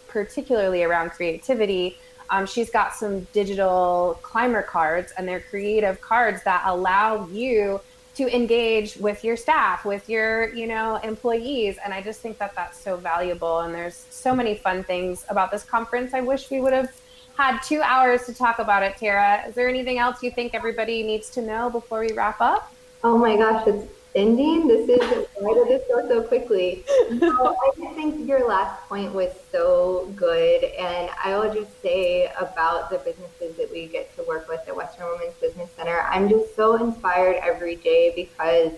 particularly 0.09 0.83
around 0.83 1.11
creativity 1.11 1.96
um, 2.31 2.47
she's 2.47 2.71
got 2.71 2.95
some 2.95 3.21
digital 3.33 4.19
Climer 4.23 4.64
cards, 4.64 5.12
and 5.17 5.27
they're 5.27 5.41
creative 5.41 6.01
cards 6.01 6.43
that 6.45 6.62
allow 6.67 7.27
you 7.29 7.81
to 8.17 8.35
engage 8.35 8.97
with 8.97 9.23
your 9.23 9.37
staff, 9.37 9.85
with 9.85 10.09
your 10.09 10.53
you 10.55 10.67
know 10.67 10.97
employees, 10.97 11.79
and 11.85 11.95
I 11.95 12.03
just 12.03 12.21
think 12.21 12.38
that 12.38 12.55
that's 12.55 12.79
so 12.79 12.97
valuable. 12.97 13.61
And 13.61 13.75
there's 13.75 14.07
so 14.11 14.35
many 14.35 14.57
fun 14.57 14.85
things 14.85 15.25
about 15.29 15.51
this 15.51 15.62
conference. 15.62 16.14
I 16.14 16.21
wish 16.21 16.51
we 16.51 16.61
would 16.61 16.73
have 16.73 16.93
had 17.37 17.61
two 17.61 17.81
hours 17.81 18.27
to 18.27 18.35
talk 18.35 18.59
about 18.59 18.83
it, 18.83 18.97
Tara. 18.97 19.45
Is 19.47 19.55
there 19.55 19.69
anything 19.69 19.99
else 19.99 20.23
you 20.23 20.31
think 20.33 20.55
everybody 20.55 21.05
needs 21.05 21.31
to 21.31 21.43
know 21.43 21.71
before 21.71 22.01
we 22.01 22.12
wrap 22.12 22.41
up? 22.41 22.75
Oh 23.05 23.17
my 23.17 23.37
gosh, 23.37 23.69
it's 23.69 23.87
ending. 24.14 24.68
This 24.68 24.88
is 24.88 25.27
why 25.38 25.55
did 25.55 25.68
this 25.68 25.87
go 25.88 26.07
so 26.09 26.23
quickly? 26.23 26.85
So 27.18 27.57
I 27.81 27.94
think 27.94 28.29
your 28.29 28.47
last 28.47 28.81
point 28.88 29.12
was 29.12 29.33
so 29.53 30.12
good, 30.16 30.64
and 30.64 31.11
I 31.23 31.37
will 31.37 31.53
just 31.53 31.81
say 31.83 32.31
about 32.38 32.90
the 32.90 32.99
businesses 32.99 33.57
that 33.57 33.71
we 33.71 33.87
get 33.87 34.14
to 34.16 34.23
work 34.25 34.49
with 34.49 34.61
at 34.66 34.75
Western 34.75 35.07
Women's 35.09 35.35
Business 35.35 35.71
Center. 35.77 36.03
I'm 36.09 36.29
just 36.29 36.55
so 36.57 36.77
inspired 36.77 37.37
every 37.42 37.77
day 37.77 38.12
because 38.14 38.73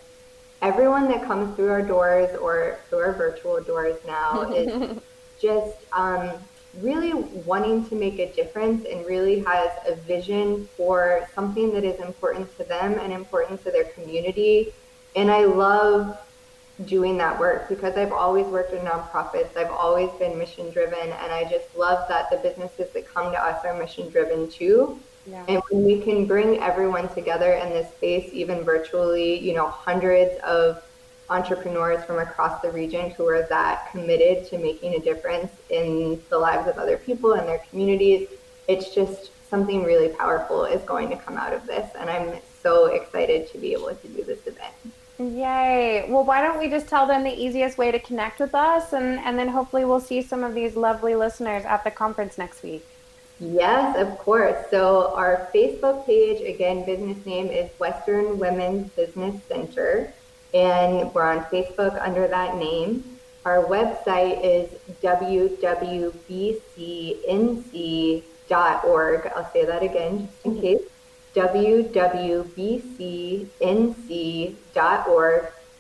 everyone 0.63 1.09
that 1.09 1.25
comes 1.25 1.55
through 1.57 1.71
our 1.71 1.83
doors 1.83 2.37
or 2.37 2.79
through 2.89 3.01
our 3.01 3.13
virtual 3.13 3.63
doors 3.63 3.97
now 4.07 4.51
is 4.55 4.99
just 5.41 5.77
um, 5.93 6.33
really 6.81 7.13
wanting 7.45 7.89
to 7.89 7.95
make 7.95 8.19
a 8.19 8.33
difference 8.33 8.85
and 8.85 9.05
really 9.07 9.41
has 9.41 9.71
a 9.87 9.95
vision 9.95 10.69
for 10.77 11.27
something 11.35 11.73
that 11.73 11.85
is 11.85 11.99
important 12.01 12.55
to 12.59 12.65
them 12.65 12.99
and 13.01 13.13
important 13.13 13.63
to 13.65 13.71
their 13.71 13.85
community 13.85 14.73
and 15.17 15.31
I 15.31 15.45
love 15.45 16.19
doing 16.87 17.19
that 17.19 17.39
work 17.39 17.69
because 17.69 17.97
I've 17.97 18.13
always 18.13 18.47
worked 18.47 18.73
in 18.73 18.81
nonprofits. 18.85 19.57
I've 19.57 19.71
always 19.71 20.11
been 20.19 20.39
mission 20.39 20.71
driven, 20.71 20.99
and 20.99 21.33
I 21.33 21.45
just 21.45 21.77
love 21.77 22.09
that 22.09 22.31
the 22.31 22.39
businesses 22.39 22.91
that 22.93 23.07
come 23.07 23.33
to 23.33 23.39
us 23.39 23.65
are 23.65 23.79
mission 23.79 24.09
driven 24.11 24.51
too. 24.51 24.99
Yeah. 25.27 25.45
And 25.49 25.63
when 25.71 25.85
we 25.85 26.01
can 26.01 26.27
bring 26.27 26.59
everyone 26.61 27.09
together 27.15 27.53
in 27.53 27.71
this 27.71 27.91
space, 27.93 28.31
even 28.33 28.63
virtually, 28.63 29.39
you 29.39 29.55
know, 29.55 29.69
hundreds 29.69 30.41
of 30.41 30.83
entrepreneurs 31.29 32.05
from 32.05 32.19
across 32.19 32.61
the 32.61 32.71
region 32.71 33.11
who 33.11 33.29
are 33.29 33.47
that 33.49 33.91
committed 33.93 34.49
to 34.49 34.59
making 34.59 34.95
a 34.95 34.99
difference 34.99 35.53
in 35.69 36.21
the 36.29 36.39
lives 36.39 36.67
of 36.67 36.77
other 36.79 36.97
people 36.97 37.35
and 37.35 37.47
their 37.47 37.63
communities, 37.71 38.29
it's 38.67 38.95
just 38.95 39.31
something 39.49 39.85
really 39.85 40.09
powerful 40.09 40.65
is 40.65 40.83
going 40.83 41.09
to 41.11 41.17
come 41.17 41.37
out 41.37 41.53
of 41.53 41.67
this. 41.67 41.89
And 41.99 42.09
I'm 42.09 42.39
so 42.63 42.87
excited 42.87 43.49
to 43.53 43.59
be 43.59 43.73
able 43.73 43.95
to 43.95 44.09
do 44.09 44.25
this 44.25 44.47
event. 44.47 44.75
Yay. 45.21 46.07
Well, 46.09 46.25
why 46.25 46.41
don't 46.41 46.59
we 46.59 46.71
just 46.71 46.89
tell 46.89 47.07
them 47.07 47.25
the 47.25 47.35
easiest 47.35 47.77
way 47.77 47.93
to 47.93 47.99
connect 47.99 48.41
with 48.41 48.55
us 48.55 48.95
and, 48.95 49.19
and 49.21 49.39
then 49.39 49.49
hopefully 49.49 49.85
we'll 49.85 50.01
see 50.01 50.23
some 50.23 50.43
of 50.43 50.55
these 50.55 50.77
lovely 50.77 51.15
listeners 51.15 51.67
at 51.67 51.85
the 51.85 51.91
conference 51.91 52.39
next 52.39 52.63
week. 52.63 52.87
Yes, 53.39 53.99
of 53.99 54.17
course. 54.19 54.57
So 54.71 55.13
our 55.15 55.49
Facebook 55.55 56.07
page, 56.07 56.41
again, 56.41 56.87
business 56.87 57.27
name 57.27 57.49
is 57.49 57.71
Western 57.79 58.39
Women's 58.39 58.91
Business 58.93 59.43
Center, 59.45 60.13
and 60.55 61.13
we're 61.15 61.27
on 61.27 61.45
Facebook 61.45 62.01
under 62.01 62.27
that 62.29 62.57
name. 62.57 63.19
Our 63.45 63.65
website 63.65 64.43
is 64.45 64.71
www.bcnc.org. 65.03 66.13
I'll 69.37 69.53
say 69.53 69.65
that 69.65 69.83
again 69.83 70.29
just 70.29 70.45
in 70.45 70.53
mm-hmm. 70.53 70.61
case 70.61 70.83
www.bcnc.org, 71.35 71.93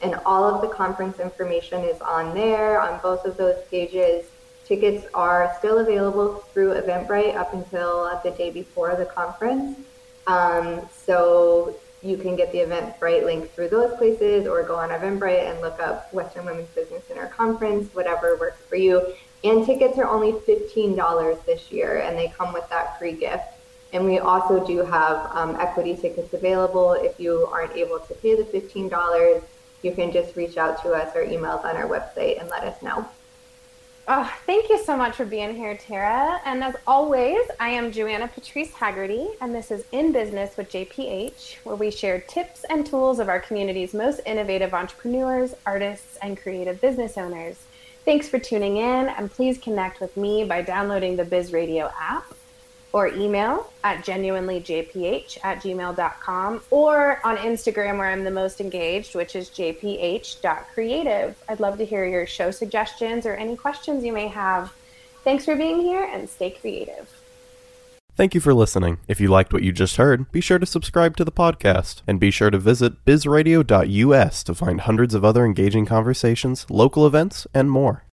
and 0.02 0.14
all 0.24 0.44
of 0.44 0.62
the 0.62 0.68
conference 0.68 1.20
information 1.20 1.84
is 1.84 2.00
on 2.00 2.34
there 2.34 2.80
on 2.80 3.00
both 3.00 3.24
of 3.24 3.36
those 3.36 3.56
pages. 3.70 4.26
Tickets 4.64 5.06
are 5.14 5.54
still 5.58 5.80
available 5.80 6.36
through 6.52 6.74
Eventbrite 6.74 7.34
up 7.34 7.52
until 7.52 8.20
the 8.22 8.30
day 8.30 8.50
before 8.50 8.94
the 8.94 9.06
conference. 9.06 9.78
Um, 10.26 10.88
so 10.94 11.74
you 12.02 12.16
can 12.16 12.36
get 12.36 12.52
the 12.52 12.58
Eventbrite 12.58 13.24
link 13.24 13.50
through 13.52 13.68
those 13.68 13.96
places 13.96 14.46
or 14.46 14.62
go 14.62 14.76
on 14.76 14.90
Eventbrite 14.90 15.50
and 15.50 15.60
look 15.60 15.80
up 15.80 16.12
Western 16.14 16.46
Women's 16.46 16.68
Business 16.68 17.04
Center 17.04 17.26
Conference, 17.26 17.92
whatever 17.94 18.36
works 18.36 18.62
for 18.68 18.76
you. 18.76 19.12
And 19.42 19.66
tickets 19.66 19.98
are 19.98 20.06
only 20.06 20.32
$15 20.32 21.44
this 21.46 21.72
year, 21.72 21.98
and 21.98 22.16
they 22.16 22.28
come 22.28 22.52
with 22.52 22.68
that 22.70 22.98
free 22.98 23.12
gift. 23.12 23.44
And 23.92 24.04
we 24.04 24.18
also 24.18 24.64
do 24.64 24.78
have 24.84 25.30
um, 25.34 25.56
equity 25.56 25.96
tickets 25.96 26.32
available. 26.32 26.92
If 26.92 27.18
you 27.18 27.48
aren't 27.52 27.76
able 27.76 27.98
to 27.98 28.14
pay 28.14 28.36
the 28.36 28.44
$15, 28.44 29.42
you 29.82 29.92
can 29.92 30.12
just 30.12 30.36
reach 30.36 30.56
out 30.56 30.82
to 30.82 30.92
us 30.92 31.14
or 31.16 31.24
emails 31.24 31.64
on 31.64 31.76
our 31.76 31.88
website 31.88 32.40
and 32.40 32.48
let 32.48 32.64
us 32.64 32.80
know. 32.82 33.06
Oh, 34.12 34.32
thank 34.44 34.68
you 34.68 34.82
so 34.82 34.96
much 34.96 35.14
for 35.14 35.24
being 35.24 35.54
here, 35.54 35.76
Tara. 35.76 36.40
And 36.44 36.64
as 36.64 36.74
always, 36.86 37.40
I 37.60 37.68
am 37.68 37.92
Joanna 37.92 38.26
Patrice 38.26 38.72
Haggerty, 38.72 39.28
and 39.40 39.54
this 39.54 39.70
is 39.70 39.84
In 39.92 40.10
Business 40.10 40.56
with 40.56 40.70
JPH, 40.70 41.58
where 41.58 41.76
we 41.76 41.92
share 41.92 42.20
tips 42.20 42.64
and 42.68 42.84
tools 42.84 43.20
of 43.20 43.28
our 43.28 43.38
community's 43.38 43.94
most 43.94 44.20
innovative 44.26 44.74
entrepreneurs, 44.74 45.54
artists, 45.64 46.16
and 46.22 46.36
creative 46.36 46.80
business 46.80 47.16
owners. 47.16 47.56
Thanks 48.04 48.28
for 48.28 48.40
tuning 48.40 48.78
in, 48.78 49.08
and 49.08 49.30
please 49.30 49.58
connect 49.58 50.00
with 50.00 50.16
me 50.16 50.44
by 50.44 50.62
downloading 50.62 51.14
the 51.14 51.24
Biz 51.24 51.52
Radio 51.52 51.92
app 51.96 52.34
or 52.92 53.08
email 53.08 53.72
at 53.84 54.04
genuinelyjph 54.04 55.38
at 55.42 55.62
gmail.com 55.62 56.60
or 56.70 57.20
on 57.24 57.36
Instagram 57.36 57.98
where 57.98 58.10
I'm 58.10 58.24
the 58.24 58.30
most 58.30 58.60
engaged, 58.60 59.14
which 59.14 59.36
is 59.36 59.48
jph.creative. 59.50 61.42
I'd 61.48 61.60
love 61.60 61.78
to 61.78 61.84
hear 61.84 62.06
your 62.06 62.26
show 62.26 62.50
suggestions 62.50 63.26
or 63.26 63.34
any 63.34 63.56
questions 63.56 64.04
you 64.04 64.12
may 64.12 64.28
have. 64.28 64.72
Thanks 65.24 65.44
for 65.44 65.54
being 65.56 65.80
here 65.80 66.04
and 66.04 66.28
stay 66.28 66.50
creative. 66.50 67.08
Thank 68.16 68.34
you 68.34 68.40
for 68.40 68.52
listening. 68.52 68.98
If 69.08 69.20
you 69.20 69.28
liked 69.28 69.52
what 69.52 69.62
you 69.62 69.72
just 69.72 69.96
heard, 69.96 70.30
be 70.30 70.42
sure 70.42 70.58
to 70.58 70.66
subscribe 70.66 71.16
to 71.16 71.24
the 71.24 71.32
podcast 71.32 72.02
and 72.06 72.20
be 72.20 72.30
sure 72.30 72.50
to 72.50 72.58
visit 72.58 73.04
bizradio.us 73.06 74.44
to 74.44 74.54
find 74.54 74.80
hundreds 74.82 75.14
of 75.14 75.24
other 75.24 75.44
engaging 75.44 75.86
conversations, 75.86 76.66
local 76.68 77.06
events, 77.06 77.46
and 77.54 77.70
more. 77.70 78.04